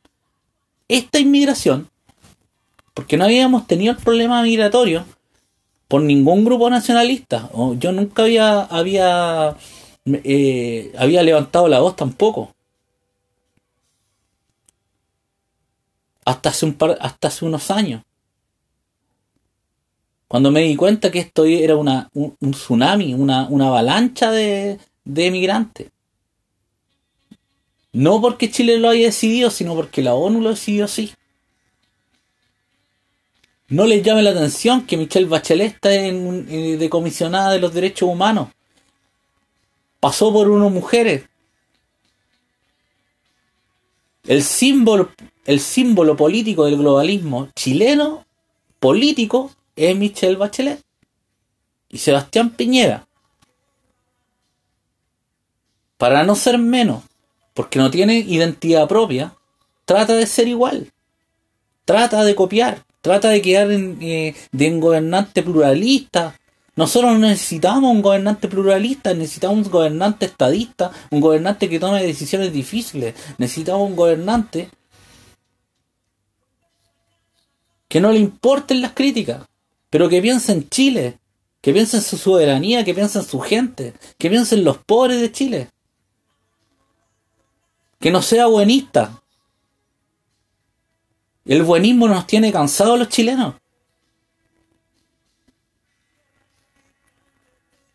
esta 0.88 1.18
inmigración, 1.18 1.88
porque 2.94 3.16
no 3.16 3.24
habíamos 3.24 3.66
tenido 3.66 3.92
el 3.92 3.98
problema 3.98 4.42
migratorio 4.42 5.04
por 5.88 6.02
ningún 6.02 6.44
grupo 6.44 6.70
nacionalista. 6.70 7.50
Yo 7.78 7.92
nunca 7.92 8.22
había, 8.22 8.60
había, 8.62 9.56
eh, 10.06 10.92
había 10.98 11.22
levantado 11.22 11.68
la 11.68 11.80
voz 11.80 11.96
tampoco. 11.96 12.54
Hasta 16.24 16.48
hace, 16.50 16.66
un 16.66 16.74
par, 16.74 16.96
hasta 17.00 17.28
hace 17.28 17.44
unos 17.44 17.70
años. 17.70 18.02
Cuando 20.26 20.50
me 20.50 20.62
di 20.62 20.74
cuenta 20.74 21.10
que 21.10 21.20
esto 21.20 21.44
era 21.44 21.76
una, 21.76 22.08
un, 22.14 22.36
un 22.40 22.50
tsunami, 22.52 23.14
una, 23.14 23.46
una 23.48 23.68
avalancha 23.68 24.30
de, 24.30 24.78
de 25.04 25.26
emigrantes. 25.26 25.90
No 27.92 28.20
porque 28.20 28.50
Chile 28.50 28.78
lo 28.78 28.88
haya 28.88 29.06
decidido, 29.06 29.50
sino 29.50 29.74
porque 29.74 30.02
la 30.02 30.14
ONU 30.14 30.40
lo 30.40 30.50
decidió 30.50 30.86
así. 30.86 31.12
No 33.68 33.86
les 33.86 34.02
llame 34.02 34.22
la 34.22 34.30
atención 34.30 34.86
que 34.86 34.96
Michelle 34.96 35.26
Bachelet 35.26 35.74
está 35.74 35.94
en, 35.94 36.46
eh, 36.50 36.76
de 36.76 36.90
comisionada 36.90 37.52
de 37.52 37.60
los 37.60 37.72
derechos 37.72 38.08
humanos. 38.08 38.48
Pasó 40.04 40.30
por 40.30 40.50
unas 40.50 40.70
mujeres. 40.70 41.24
El 44.24 44.42
símbolo, 44.42 45.08
el 45.46 45.60
símbolo 45.60 46.14
político 46.14 46.66
del 46.66 46.76
globalismo 46.76 47.48
chileno, 47.56 48.26
político, 48.80 49.50
es 49.74 49.96
Michelle 49.96 50.36
Bachelet. 50.36 50.84
Y 51.88 51.96
Sebastián 51.96 52.50
Piñera 52.50 53.06
para 55.96 56.22
no 56.22 56.36
ser 56.36 56.58
menos, 56.58 57.02
porque 57.54 57.78
no 57.78 57.90
tiene 57.90 58.18
identidad 58.18 58.86
propia, 58.86 59.34
trata 59.86 60.14
de 60.16 60.26
ser 60.26 60.48
igual, 60.48 60.92
trata 61.86 62.24
de 62.24 62.34
copiar, 62.34 62.84
trata 63.00 63.30
de 63.30 63.40
quedar 63.40 63.70
en, 63.70 63.96
eh, 64.02 64.34
de 64.52 64.70
un 64.70 64.80
gobernante 64.80 65.42
pluralista. 65.42 66.38
Nosotros 66.76 67.18
necesitamos 67.18 67.90
un 67.90 68.02
gobernante 68.02 68.48
pluralista, 68.48 69.14
necesitamos 69.14 69.66
un 69.66 69.72
gobernante 69.72 70.26
estadista, 70.26 70.90
un 71.10 71.20
gobernante 71.20 71.68
que 71.68 71.78
tome 71.78 72.02
decisiones 72.02 72.52
difíciles, 72.52 73.14
necesitamos 73.38 73.88
un 73.88 73.96
gobernante 73.96 74.70
que 77.88 78.00
no 78.00 78.10
le 78.10 78.18
importen 78.18 78.82
las 78.82 78.92
críticas, 78.92 79.46
pero 79.88 80.08
que 80.08 80.20
piense 80.20 80.52
en 80.52 80.68
Chile, 80.68 81.18
que 81.60 81.72
piense 81.72 81.98
en 81.98 82.02
su 82.02 82.18
soberanía, 82.18 82.84
que 82.84 82.94
piense 82.94 83.20
en 83.20 83.24
su 83.24 83.38
gente, 83.38 83.94
que 84.18 84.28
piense 84.28 84.56
en 84.56 84.64
los 84.64 84.78
pobres 84.78 85.20
de 85.20 85.30
Chile 85.30 85.68
que 88.04 88.10
no 88.10 88.20
sea 88.20 88.48
buenista. 88.48 89.22
El 91.46 91.62
buenismo 91.62 92.06
nos 92.06 92.26
tiene 92.26 92.52
cansados 92.52 92.98
los 92.98 93.08
chilenos. 93.08 93.54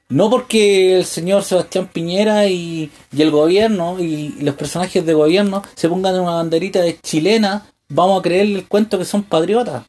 No 0.10 0.28
porque 0.32 0.98
el 0.98 1.06
señor 1.06 1.44
Sebastián 1.44 1.88
Piñera 1.88 2.48
y, 2.48 2.92
el 3.16 3.30
gobierno 3.30 4.00
y 4.00 4.30
los 4.42 4.56
personajes 4.56 5.06
de 5.06 5.14
gobierno 5.14 5.62
se 5.76 5.88
pongan 5.88 6.16
en 6.16 6.22
una 6.22 6.36
banderita 6.36 6.82
de 6.82 7.00
chilena, 7.00 7.68
vamos 7.90 8.20
a 8.20 8.24
creerle 8.24 8.60
el 8.60 8.68
cuento 8.68 8.98
que 8.98 9.06
son 9.06 9.22
patriotas. 9.22 9.86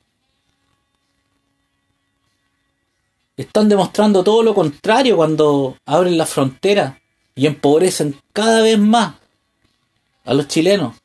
Están 3.34 3.70
demostrando 3.70 4.22
todo 4.22 4.42
lo 4.42 4.54
contrario 4.54 5.16
cuando 5.16 5.78
abren 5.86 6.18
la 6.18 6.26
frontera 6.26 7.00
y 7.34 7.46
empobrecen 7.46 8.20
cada 8.34 8.60
vez 8.60 8.78
más 8.78 9.14
a 10.26 10.34
los 10.34 10.46
chilenos. 10.46 10.99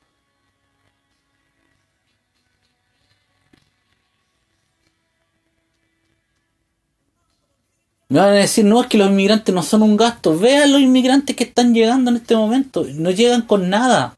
Me 8.08 8.20
van 8.20 8.30
a 8.30 8.34
decir, 8.34 8.66
no, 8.66 8.82
es 8.82 8.88
que 8.88 8.98
los 8.98 9.10
inmigrantes 9.10 9.54
no 9.54 9.64
son 9.64 9.82
un 9.82 9.98
gasto. 9.98 10.38
Vean 10.38 10.72
los 10.72 10.82
inmigrantes 10.82 11.36
que 11.36 11.46
están 11.46 11.74
llegando 11.74 12.12
en 12.12 12.18
este 12.18 12.36
momento. 12.36 12.86
No 12.94 13.10
llegan 13.12 13.42
con 13.42 13.70
nada. 13.70 14.18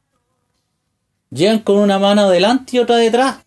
Llegan 1.30 1.60
con 1.60 1.78
una 1.78 1.98
mano 1.98 2.24
adelante 2.24 2.76
y 2.76 2.80
otra 2.80 2.98
detrás. 2.98 3.38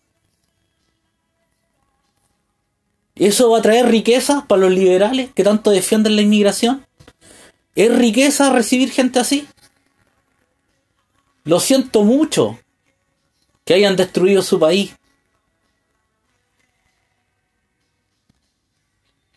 ¿Eso 3.15 3.51
va 3.51 3.59
a 3.59 3.61
traer 3.61 3.87
riqueza 3.87 4.45
para 4.47 4.61
los 4.61 4.71
liberales 4.71 5.31
que 5.33 5.43
tanto 5.43 5.69
defienden 5.69 6.15
la 6.15 6.23
inmigración? 6.23 6.85
¿Es 7.75 7.95
riqueza 7.95 8.51
recibir 8.51 8.89
gente 8.91 9.19
así? 9.19 9.47
Lo 11.43 11.59
siento 11.59 12.03
mucho 12.03 12.59
que 13.63 13.75
hayan 13.75 13.95
destruido 13.95 14.41
su 14.41 14.59
país. 14.59 14.95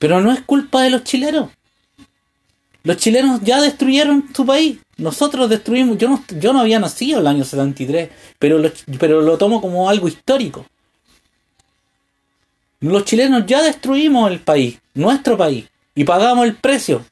Pero 0.04 0.20
no 0.20 0.32
es 0.32 0.42
culpa 0.42 0.82
de 0.82 0.90
los 0.90 1.02
chilenos. 1.02 1.50
Los 2.82 2.98
chilenos 2.98 3.40
ya 3.40 3.62
destruyeron 3.62 4.28
su 4.34 4.44
país. 4.44 4.78
Nosotros 4.98 5.48
destruimos. 5.48 5.96
Yo 5.96 6.10
no, 6.10 6.22
yo 6.38 6.52
no 6.52 6.60
había 6.60 6.78
nacido 6.78 7.20
el 7.20 7.26
año 7.26 7.42
73, 7.42 8.10
pero 8.38 8.58
lo, 8.58 8.70
pero 9.00 9.22
lo 9.22 9.38
tomo 9.38 9.62
como 9.62 9.88
algo 9.88 10.06
histórico. 10.06 10.66
Los 12.80 13.06
chilenos 13.06 13.46
ya 13.46 13.62
destruimos 13.62 14.30
el 14.30 14.40
país, 14.40 14.78
nuestro 14.92 15.38
país, 15.38 15.70
y 15.94 16.04
pagamos 16.04 16.44
el 16.44 16.56
precio. 16.56 17.02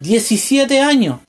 17 0.00 0.78
años. 0.78 1.20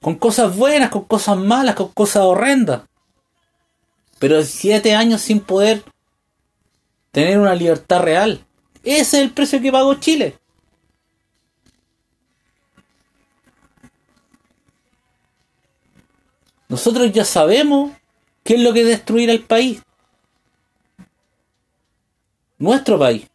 Con 0.00 0.14
cosas 0.14 0.56
buenas, 0.56 0.88
con 0.88 1.04
cosas 1.04 1.36
malas, 1.36 1.74
con 1.74 1.88
cosas 1.88 2.22
horrendas. 2.22 2.80
Pero 4.26 4.38
17 4.38 4.92
años 4.92 5.20
sin 5.20 5.38
poder 5.38 5.84
tener 7.12 7.38
una 7.38 7.54
libertad 7.54 8.02
real. 8.02 8.44
Ese 8.82 9.00
es 9.00 9.14
el 9.14 9.30
precio 9.30 9.60
que 9.60 9.70
pagó 9.70 9.94
Chile. 9.94 10.36
Nosotros 16.68 17.12
ya 17.12 17.24
sabemos 17.24 17.92
qué 18.42 18.54
es 18.54 18.60
lo 18.62 18.72
que 18.72 18.80
es 18.80 18.88
destruir 18.88 19.30
al 19.30 19.44
país. 19.44 19.80
Nuestro 22.58 22.98
país. 22.98 23.28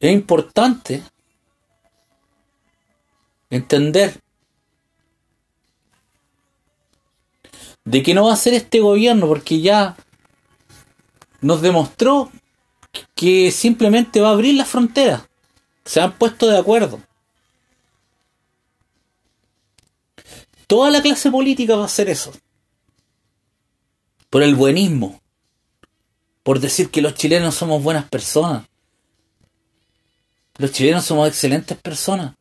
Es 0.00 0.12
importante 0.12 1.04
entender 3.50 4.20
de 7.84 8.02
que 8.02 8.14
no 8.14 8.26
va 8.26 8.32
a 8.32 8.36
ser 8.36 8.54
este 8.54 8.80
gobierno 8.80 9.26
porque 9.28 9.60
ya 9.60 9.96
nos 11.40 11.62
demostró 11.62 12.30
que 13.14 13.50
simplemente 13.50 14.20
va 14.20 14.28
a 14.28 14.32
abrir 14.32 14.54
las 14.54 14.68
fronteras. 14.68 15.22
Se 15.84 16.00
han 16.00 16.18
puesto 16.18 16.48
de 16.48 16.58
acuerdo. 16.58 17.00
Toda 20.66 20.90
la 20.90 21.00
clase 21.00 21.30
política 21.30 21.76
va 21.76 21.82
a 21.82 21.86
hacer 21.86 22.08
eso. 22.08 22.32
Por 24.30 24.42
el 24.42 24.56
buenismo. 24.56 25.20
Por 26.42 26.58
decir 26.58 26.90
que 26.90 27.02
los 27.02 27.14
chilenos 27.14 27.54
somos 27.54 27.82
buenas 27.82 28.08
personas. 28.08 28.66
Los 30.58 30.72
chilenos 30.72 31.04
somos 31.04 31.28
excelentes 31.28 31.76
personas. 31.78 32.34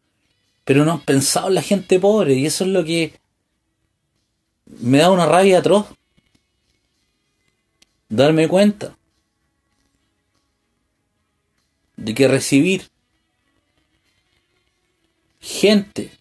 Pero 0.65 0.83
no 0.83 0.91
han 0.91 1.01
pensado 1.01 1.47
en 1.47 1.55
la 1.55 1.61
gente 1.61 1.99
pobre. 1.99 2.33
Y 2.33 2.45
eso 2.45 2.65
es 2.65 2.71
lo 2.71 2.83
que 2.83 3.13
me 4.65 4.97
da 4.97 5.11
una 5.11 5.25
rabia 5.25 5.59
atroz. 5.59 5.85
Darme 8.09 8.47
cuenta 8.47 8.97
de 11.97 12.13
que 12.13 12.27
recibir 12.27 12.89
gente 15.39 16.11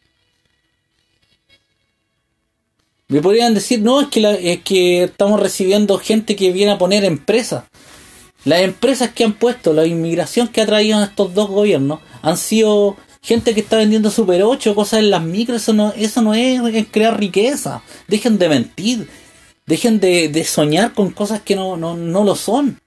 me 3.08 3.20
podrían 3.20 3.54
decir 3.54 3.80
no 3.80 4.00
es 4.00 4.08
que 4.08 4.52
es 4.52 4.62
que 4.62 5.04
estamos 5.04 5.40
recibiendo 5.40 5.98
gente 5.98 6.36
que 6.36 6.52
viene 6.52 6.72
a 6.72 6.78
poner 6.78 7.04
empresas 7.04 7.64
las 8.44 8.60
empresas 8.60 9.12
que 9.12 9.24
han 9.24 9.32
puesto 9.32 9.72
la 9.72 9.86
inmigración 9.86 10.48
que 10.48 10.60
ha 10.60 10.66
traído 10.66 11.02
estos 11.02 11.34
dos 11.34 11.48
gobiernos 11.48 12.00
han 12.22 12.36
sido 12.36 12.96
gente 13.24 13.54
que 13.54 13.60
está 13.60 13.78
vendiendo 13.78 14.10
super 14.10 14.42
8 14.42 14.74
cosas 14.76 15.00
en 15.00 15.10
las 15.10 15.22
micros 15.22 15.62
eso 15.62 15.72
no 15.72 15.92
eso 15.96 16.22
no 16.22 16.34
es, 16.34 16.60
crear 16.92 17.18
riqueza 17.18 17.82
dejen 18.06 18.38
de 18.38 18.48
mentir 18.48 19.08
dejen 19.66 19.98
de, 19.98 20.28
de 20.28 20.44
soñar 20.44 20.92
con 20.92 21.10
cosas 21.10 21.40
que 21.40 21.56
no, 21.56 21.76
no, 21.76 21.96
no 21.96 22.22
lo 22.22 22.36
son 22.36 22.78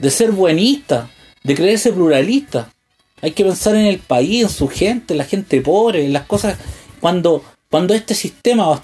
de 0.00 0.10
ser 0.10 0.32
buenista, 0.32 1.10
de 1.44 1.54
creerse 1.54 1.92
pluralista. 1.92 2.72
Hay 3.20 3.32
que 3.32 3.44
pensar 3.44 3.74
en 3.76 3.84
el 3.84 3.98
país, 3.98 4.42
en 4.42 4.48
su 4.48 4.66
gente, 4.66 5.14
en 5.14 5.18
la 5.18 5.24
gente 5.24 5.60
pobre, 5.60 6.04
en 6.04 6.12
las 6.12 6.24
cosas. 6.24 6.58
Cuando, 7.00 7.44
cuando 7.70 7.94
este 7.94 8.14
sistema 8.14 8.82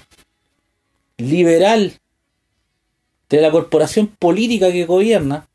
liberal 1.17 1.93
de 3.29 3.41
la 3.41 3.51
corporación 3.51 4.07
política 4.07 4.71
que 4.71 4.85
gobierna 4.85 5.47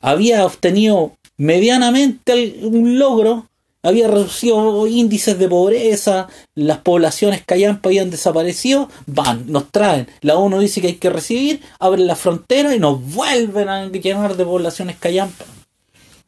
había 0.00 0.44
obtenido 0.44 1.16
medianamente 1.38 2.58
un 2.62 2.98
logro, 2.98 3.46
había 3.82 4.08
reducido 4.08 4.86
índices 4.86 5.38
de 5.38 5.48
pobreza, 5.48 6.28
las 6.54 6.78
poblaciones 6.78 7.44
callampa 7.46 7.88
habían 7.88 8.10
desaparecido, 8.10 8.90
van, 9.06 9.50
nos 9.50 9.70
traen, 9.70 10.08
la 10.20 10.36
ONU 10.36 10.60
dice 10.60 10.80
que 10.80 10.88
hay 10.88 10.94
que 10.96 11.10
recibir, 11.10 11.62
abren 11.78 12.06
la 12.06 12.16
frontera 12.16 12.74
y 12.74 12.80
nos 12.80 13.00
vuelven 13.14 13.68
a 13.68 13.86
llenar 13.86 14.36
de 14.36 14.44
poblaciones 14.44 14.96
callampa. 14.96 15.44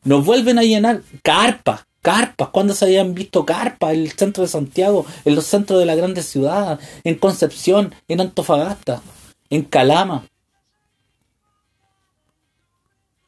Nos 0.05 0.25
vuelven 0.25 0.59
a 0.59 0.63
llenar 0.63 1.03
carpas, 1.23 1.83
carpas, 2.01 2.49
cuando 2.49 2.73
se 2.73 2.87
habían 2.87 3.15
visto 3.15 3.45
carpas 3.45 3.93
en 3.93 4.01
el 4.01 4.13
centro 4.13 4.43
de 4.43 4.49
Santiago, 4.49 5.05
en 5.25 5.35
los 5.35 5.45
centros 5.45 5.79
de 5.79 5.87
las 5.87 5.97
grandes 5.97 6.27
ciudades, 6.27 6.79
en 7.05 7.17
Concepción, 7.17 7.95
en 8.09 8.21
Antofagasta, 8.21 9.03
en 9.51 9.65
Calama. 9.65 10.25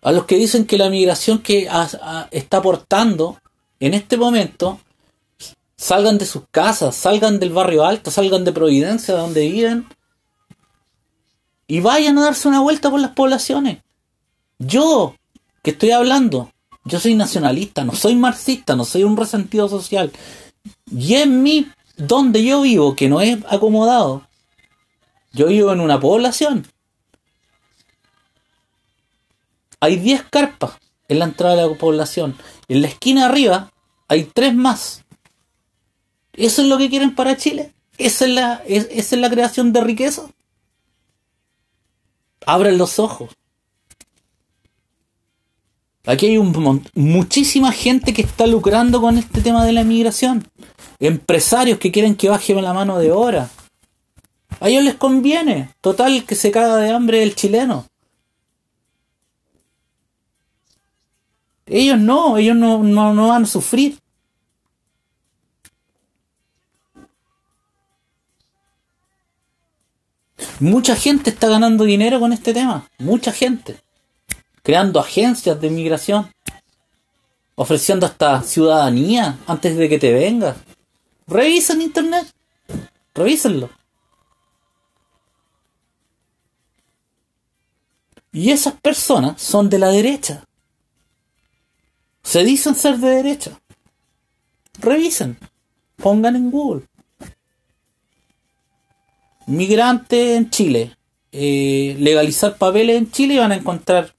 A 0.02 0.12
los 0.12 0.26
que 0.26 0.36
dicen 0.36 0.66
que 0.66 0.78
la 0.78 0.90
migración 0.90 1.38
que 1.38 1.68
está 2.32 2.56
aportando 2.56 3.40
en 3.78 3.94
este 3.94 4.16
momento 4.16 4.80
salgan 5.76 6.18
de 6.18 6.26
sus 6.26 6.42
casas, 6.50 6.94
salgan 6.96 7.38
del 7.38 7.50
barrio 7.50 7.84
alto, 7.84 8.10
salgan 8.10 8.44
de 8.44 8.52
Providencia, 8.52 9.14
de 9.14 9.20
donde 9.20 9.48
viven, 9.48 9.86
y 11.66 11.80
vayan 11.80 12.18
a 12.18 12.24
darse 12.24 12.48
una 12.48 12.60
vuelta 12.60 12.90
por 12.90 13.00
las 13.00 13.12
poblaciones. 13.12 13.78
Yo, 14.58 15.14
que 15.62 15.70
estoy 15.70 15.92
hablando, 15.92 16.52
yo 16.84 17.00
soy 17.00 17.14
nacionalista, 17.14 17.84
no 17.84 17.94
soy 17.94 18.16
marxista, 18.16 18.76
no 18.76 18.84
soy 18.84 19.04
un 19.04 19.16
resentido 19.16 19.68
social. 19.68 20.12
Y 20.90 21.14
en 21.14 21.42
mí, 21.42 21.68
donde 21.96 22.44
yo 22.44 22.62
vivo, 22.62 22.94
que 22.94 23.08
no 23.08 23.20
es 23.20 23.38
acomodado, 23.48 24.26
yo 25.32 25.46
vivo 25.46 25.72
en 25.72 25.80
una 25.80 25.98
población. 25.98 26.66
Hay 29.82 29.96
10 29.96 30.22
carpas 30.30 30.78
en 31.08 31.18
la 31.18 31.24
entrada 31.24 31.56
de 31.56 31.68
la 31.68 31.74
población. 31.76 32.36
En 32.68 32.82
la 32.82 32.86
esquina 32.86 33.26
arriba 33.26 33.72
hay 34.06 34.22
tres 34.22 34.54
más. 34.54 35.04
¿Eso 36.34 36.62
es 36.62 36.68
lo 36.68 36.78
que 36.78 36.88
quieren 36.88 37.16
para 37.16 37.36
Chile? 37.36 37.72
¿Esa 37.98 38.26
es 38.26 38.30
la, 38.30 38.62
es, 38.64 39.10
la 39.10 39.28
creación 39.28 39.72
de 39.72 39.80
riqueza? 39.80 40.30
Abren 42.46 42.78
los 42.78 43.00
ojos. 43.00 43.30
Aquí 46.06 46.26
hay 46.26 46.38
un, 46.38 46.84
muchísima 46.94 47.72
gente 47.72 48.14
que 48.14 48.22
está 48.22 48.46
lucrando 48.46 49.00
con 49.00 49.18
este 49.18 49.40
tema 49.40 49.64
de 49.64 49.72
la 49.72 49.80
inmigración. 49.80 50.46
Empresarios 51.00 51.80
que 51.80 51.90
quieren 51.90 52.14
que 52.14 52.28
baje 52.28 52.54
la 52.54 52.72
mano 52.72 53.00
de 53.00 53.10
obra. 53.10 53.50
A 54.60 54.68
ellos 54.68 54.84
les 54.84 54.94
conviene. 54.94 55.74
Total, 55.80 56.22
que 56.22 56.36
se 56.36 56.52
caga 56.52 56.76
de 56.76 56.90
hambre 56.90 57.24
el 57.24 57.34
chileno. 57.34 57.88
Ellos 61.74 61.98
no, 61.98 62.36
ellos 62.36 62.54
no, 62.54 62.82
no 62.82 63.28
van 63.28 63.44
a 63.44 63.46
sufrir. 63.46 63.98
Mucha 70.60 70.94
gente 70.94 71.30
está 71.30 71.48
ganando 71.48 71.84
dinero 71.84 72.20
con 72.20 72.34
este 72.34 72.52
tema. 72.52 72.86
Mucha 72.98 73.32
gente. 73.32 73.80
Creando 74.62 75.00
agencias 75.00 75.58
de 75.58 75.68
inmigración. 75.68 76.30
Ofreciendo 77.54 78.04
hasta 78.04 78.42
ciudadanía 78.42 79.38
antes 79.46 79.74
de 79.74 79.88
que 79.88 79.98
te 79.98 80.12
vengas. 80.12 80.58
Revisa 81.26 81.72
en 81.72 81.80
internet. 81.80 82.26
Revísenlo. 83.14 83.70
Y 88.30 88.50
esas 88.50 88.74
personas 88.74 89.40
son 89.40 89.70
de 89.70 89.78
la 89.78 89.88
derecha. 89.88 90.44
Se 92.22 92.44
dicen 92.44 92.74
ser 92.74 92.98
de 92.98 93.08
derecha. 93.08 93.60
Revisen. 94.78 95.38
Pongan 95.96 96.36
en 96.36 96.50
Google. 96.50 96.86
Migrante 99.46 100.36
en 100.36 100.50
Chile. 100.50 100.96
Eh, 101.32 101.96
legalizar 101.98 102.56
papeles 102.56 102.96
en 102.96 103.10
Chile 103.10 103.34
y 103.34 103.38
van 103.38 103.52
a 103.52 103.56
encontrar 103.56 104.14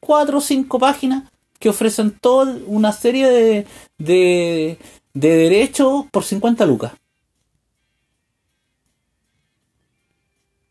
cuatro 0.00 0.38
o 0.38 0.40
cinco 0.40 0.78
páginas 0.78 1.30
que 1.58 1.68
ofrecen 1.68 2.10
toda 2.18 2.56
una 2.66 2.92
serie 2.92 3.28
de, 3.28 3.66
de, 3.98 4.78
de 5.12 5.28
derechos 5.36 6.06
por 6.10 6.24
50 6.24 6.66
lucas. 6.66 6.92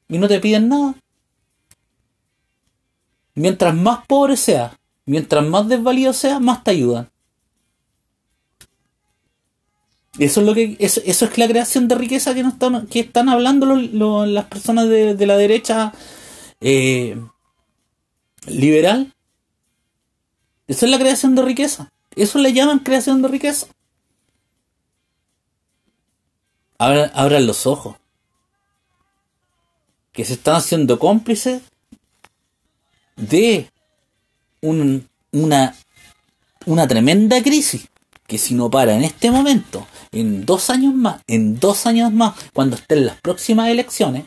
Y 0.08 0.18
no 0.18 0.28
te 0.28 0.40
piden 0.40 0.70
nada. 0.70 0.96
Mientras 3.36 3.76
más 3.76 4.06
pobre 4.08 4.36
sea, 4.36 4.79
mientras 5.10 5.43
más 5.43 5.67
desvalido 5.67 6.13
sea, 6.13 6.39
más 6.39 6.63
te 6.63 6.69
ayudan. 6.69 7.10
Eso 10.19 10.41
es 10.41 10.45
lo 10.45 10.54
que 10.54 10.78
eso, 10.80 11.02
es 11.04 11.38
la 11.38 11.48
creación 11.48 11.88
de 11.88 11.95
riqueza 11.95 12.36
que, 12.36 12.41
están, 12.41 12.86
que 12.86 13.00
están 13.00 13.28
hablando 13.28 13.65
las 13.76 14.45
personas 14.45 14.88
de, 14.88 15.26
la 15.26 15.36
derecha 15.36 15.93
eh, 16.62 17.19
liberal. 18.45 19.15
Eso 20.67 20.86
es 20.86 20.91
la 20.91 21.00
creación 21.00 21.34
de 21.34 21.41
riqueza. 21.41 21.91
Eso 22.15 22.38
le 22.38 22.54
llaman 22.54 22.80
creación 22.80 23.24
de 23.24 23.30
riqueza. 23.30 23.65
abran 26.78 27.48
los 27.48 27.65
ojos. 27.65 27.95
Que 30.12 30.24
se 30.24 30.34
están 30.34 30.58
haciendo 30.58 31.00
cómplices 31.00 31.63
de 33.15 33.72
una, 34.62 35.76
una 36.65 36.88
tremenda 36.88 37.41
crisis 37.41 37.88
que 38.30 38.38
si 38.38 38.54
no 38.54 38.69
para 38.69 38.93
en 38.93 39.04
este 39.04 39.32
momento, 39.32 39.88
en 40.12 40.45
dos 40.45 40.69
años 40.69 40.93
más, 40.93 41.22
en 41.28 41.60
dos 41.60 41.88
años 41.88 42.13
más, 42.13 42.36
cuando 42.54 42.76
estén 42.76 43.08
las 43.08 43.19
próximas 43.19 43.69
elecciones, 43.69 44.26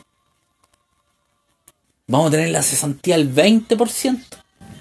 vamos 2.05 2.27
a 2.27 2.31
tener 2.31 2.49
la 2.49 2.61
cesantía 2.61 3.15
al 3.15 3.33
20%. 3.33 4.21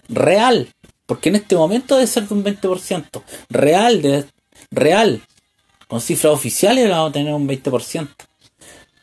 Real. 0.09 0.69
Porque 1.07 1.29
en 1.29 1.37
este 1.37 1.57
momento 1.57 1.95
debe 1.95 2.07
ser 2.07 2.27
de 2.27 2.35
un 2.35 2.45
20%. 2.45 3.23
Real, 3.49 4.03
de, 4.03 4.27
real. 4.71 5.23
Con 5.87 6.01
cifras 6.01 6.33
oficiales 6.33 6.91
vamos 6.91 7.11
a 7.11 7.13
tener 7.13 7.33
un 7.33 7.49
20%. 7.49 8.09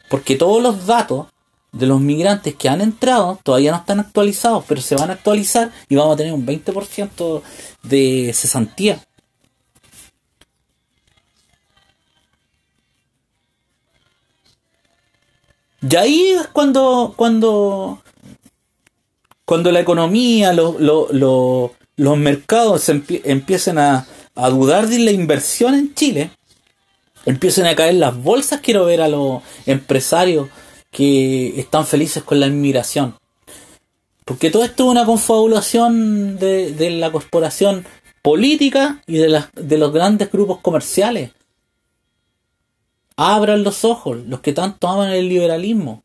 Porque 0.09 0.35
todos 0.35 0.61
los 0.61 0.85
datos 0.85 1.27
de 1.71 1.85
los 1.85 2.01
migrantes 2.01 2.55
que 2.55 2.69
han 2.69 2.81
entrado 2.81 3.39
todavía 3.43 3.71
no 3.71 3.77
están 3.77 3.99
actualizados, 3.99 4.65
pero 4.67 4.81
se 4.81 4.95
van 4.95 5.09
a 5.09 5.13
actualizar 5.13 5.71
y 5.87 5.95
vamos 5.95 6.15
a 6.15 6.17
tener 6.17 6.33
un 6.33 6.45
20% 6.45 7.41
de 7.83 8.31
cesantía. 8.33 8.99
Y 15.81 15.95
ahí 15.95 16.31
es 16.31 16.47
cuando, 16.47 17.13
cuando, 17.15 18.03
cuando 19.45 19.71
la 19.71 19.79
economía, 19.79 20.51
los 20.53 22.17
mercados 22.17 22.89
empiecen 22.89 23.77
a, 23.77 24.05
a 24.35 24.49
dudar 24.49 24.87
de 24.87 24.99
la 24.99 25.11
inversión 25.11 25.75
en 25.75 25.95
Chile, 25.95 26.31
empiecen 27.25 27.65
a 27.65 27.75
caer 27.75 27.95
las 27.95 28.15
bolsas, 28.15 28.59
quiero 28.59 28.85
ver 28.85 29.01
a 29.01 29.07
los 29.07 29.41
empresarios 29.65 30.49
que 30.91 31.59
están 31.59 31.85
felices 31.85 32.23
con 32.23 32.39
la 32.39 32.47
inmigración. 32.47 33.17
Porque 34.25 34.51
todo 34.51 34.63
esto 34.63 34.83
es 34.83 34.89
una 34.91 35.05
confabulación 35.05 36.37
de, 36.37 36.71
de 36.73 36.91
la 36.91 37.11
corporación 37.11 37.85
política 38.21 39.01
y 39.07 39.17
de, 39.17 39.43
de 39.53 39.77
los 39.77 39.91
grandes 39.91 40.31
grupos 40.31 40.59
comerciales. 40.59 41.31
Abran 43.15 43.63
los 43.63 43.83
ojos, 43.83 44.17
los 44.27 44.39
que 44.41 44.53
tanto 44.53 44.87
aman 44.87 45.11
el 45.11 45.27
liberalismo. 45.27 46.03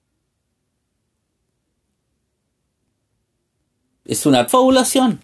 Es 4.05 4.27
una 4.27 4.45
confabulación. 4.45 5.23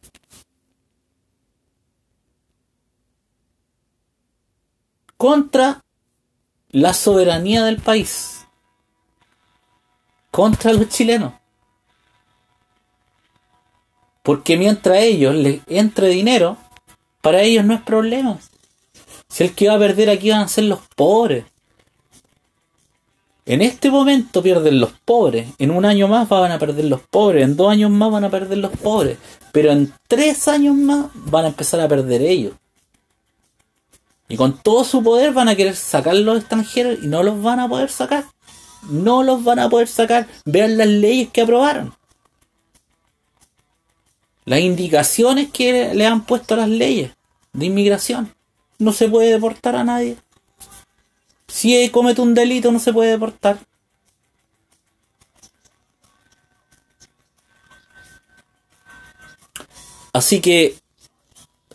Contra 5.16 5.84
la 6.70 6.94
soberanía 6.94 7.64
del 7.64 7.76
país 7.76 8.39
contra 10.30 10.72
los 10.72 10.88
chilenos. 10.88 11.32
Porque 14.22 14.56
mientras 14.56 14.96
a 14.96 15.00
ellos 15.00 15.34
les 15.34 15.60
entre 15.66 16.08
dinero, 16.08 16.56
para 17.20 17.42
ellos 17.42 17.64
no 17.64 17.74
es 17.74 17.82
problema. 17.82 18.38
Si 19.28 19.44
el 19.44 19.54
que 19.54 19.68
va 19.68 19.74
a 19.74 19.78
perder 19.78 20.10
aquí 20.10 20.30
van 20.30 20.42
a 20.42 20.48
ser 20.48 20.64
los 20.64 20.80
pobres. 20.96 21.44
En 23.46 23.62
este 23.62 23.90
momento 23.90 24.42
pierden 24.42 24.80
los 24.80 24.92
pobres. 25.04 25.48
En 25.58 25.70
un 25.70 25.84
año 25.84 26.06
más 26.06 26.28
van 26.28 26.52
a 26.52 26.58
perder 26.58 26.84
los 26.84 27.00
pobres. 27.00 27.44
En 27.44 27.56
dos 27.56 27.70
años 27.70 27.90
más 27.90 28.10
van 28.10 28.24
a 28.24 28.30
perder 28.30 28.58
los 28.58 28.72
pobres. 28.72 29.18
Pero 29.52 29.72
en 29.72 29.92
tres 30.06 30.46
años 30.46 30.76
más 30.76 31.06
van 31.14 31.46
a 31.46 31.48
empezar 31.48 31.80
a 31.80 31.88
perder 31.88 32.22
ellos. 32.22 32.54
Y 34.28 34.36
con 34.36 34.56
todo 34.58 34.84
su 34.84 35.02
poder 35.02 35.32
van 35.32 35.48
a 35.48 35.56
querer 35.56 35.74
sacar 35.74 36.14
los 36.14 36.38
extranjeros 36.38 36.98
y 37.02 37.08
no 37.08 37.22
los 37.24 37.42
van 37.42 37.58
a 37.58 37.68
poder 37.68 37.90
sacar 37.90 38.26
no 38.82 39.22
los 39.22 39.44
van 39.44 39.58
a 39.58 39.68
poder 39.68 39.88
sacar. 39.88 40.28
Vean 40.44 40.76
las 40.78 40.88
leyes 40.88 41.30
que 41.30 41.42
aprobaron. 41.42 41.94
Las 44.44 44.60
indicaciones 44.60 45.50
que 45.50 45.94
le 45.94 46.06
han 46.06 46.24
puesto 46.24 46.56
las 46.56 46.68
leyes 46.68 47.12
de 47.52 47.66
inmigración. 47.66 48.34
No 48.78 48.92
se 48.92 49.08
puede 49.08 49.32
deportar 49.32 49.76
a 49.76 49.84
nadie. 49.84 50.16
Si 51.46 51.88
comete 51.90 52.20
un 52.20 52.34
delito 52.34 52.72
no 52.72 52.78
se 52.78 52.92
puede 52.92 53.10
deportar. 53.10 53.58
Así 60.12 60.40
que 60.40 60.76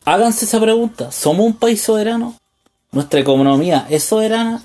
háganse 0.04 0.46
esa 0.46 0.60
pregunta. 0.60 1.12
¿Somos 1.12 1.46
un 1.46 1.56
país 1.56 1.82
soberano? 1.82 2.40
¿Nuestra 2.92 3.20
economía 3.20 3.86
es 3.90 4.04
soberana? 4.04 4.64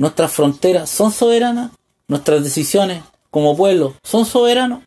Nuestras 0.00 0.32
fronteras 0.32 0.88
son 0.88 1.12
soberanas, 1.12 1.72
nuestras 2.08 2.42
decisiones 2.42 3.02
como 3.30 3.54
pueblo 3.54 3.94
son 4.02 4.24
soberanos. 4.24 4.82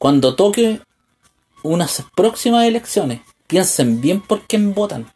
Cuando 0.00 0.34
toque 0.34 0.80
unas 1.62 2.02
próximas 2.16 2.66
elecciones, 2.66 3.20
piensen 3.46 4.00
bien 4.00 4.20
por 4.20 4.48
quién 4.48 4.74
votan. 4.74 5.06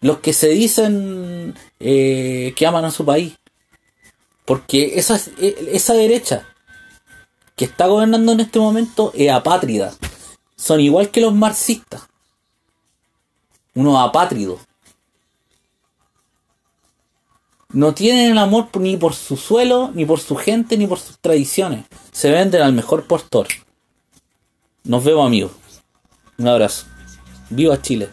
Los 0.00 0.20
que 0.20 0.32
se 0.32 0.48
dicen 0.48 1.54
eh, 1.78 2.54
que 2.56 2.66
aman 2.66 2.86
a 2.86 2.90
su 2.90 3.04
país. 3.04 3.34
Porque 4.46 4.98
esa, 4.98 5.20
esa 5.38 5.92
derecha 5.92 6.48
que 7.56 7.66
está 7.66 7.88
gobernando 7.88 8.32
en 8.32 8.40
este 8.40 8.58
momento 8.58 9.12
es 9.14 9.30
apátrida. 9.30 9.92
Son 10.56 10.80
igual 10.80 11.10
que 11.10 11.20
los 11.20 11.34
marxistas 11.34 12.08
unos 13.74 13.98
apátridos. 13.98 14.60
No 17.72 17.94
tienen 17.94 18.32
el 18.32 18.38
amor 18.38 18.68
ni 18.78 18.96
por 18.98 19.14
su 19.14 19.36
suelo, 19.36 19.90
ni 19.94 20.04
por 20.04 20.20
su 20.20 20.36
gente, 20.36 20.76
ni 20.76 20.86
por 20.86 20.98
sus 20.98 21.18
tradiciones. 21.18 21.86
Se 22.12 22.30
venden 22.30 22.60
al 22.60 22.74
mejor 22.74 23.04
postor. 23.04 23.46
Nos 24.84 25.02
vemos 25.04 25.26
amigos. 25.26 25.52
Un 26.36 26.48
abrazo. 26.48 26.86
Viva 27.48 27.80
Chile. 27.80 28.10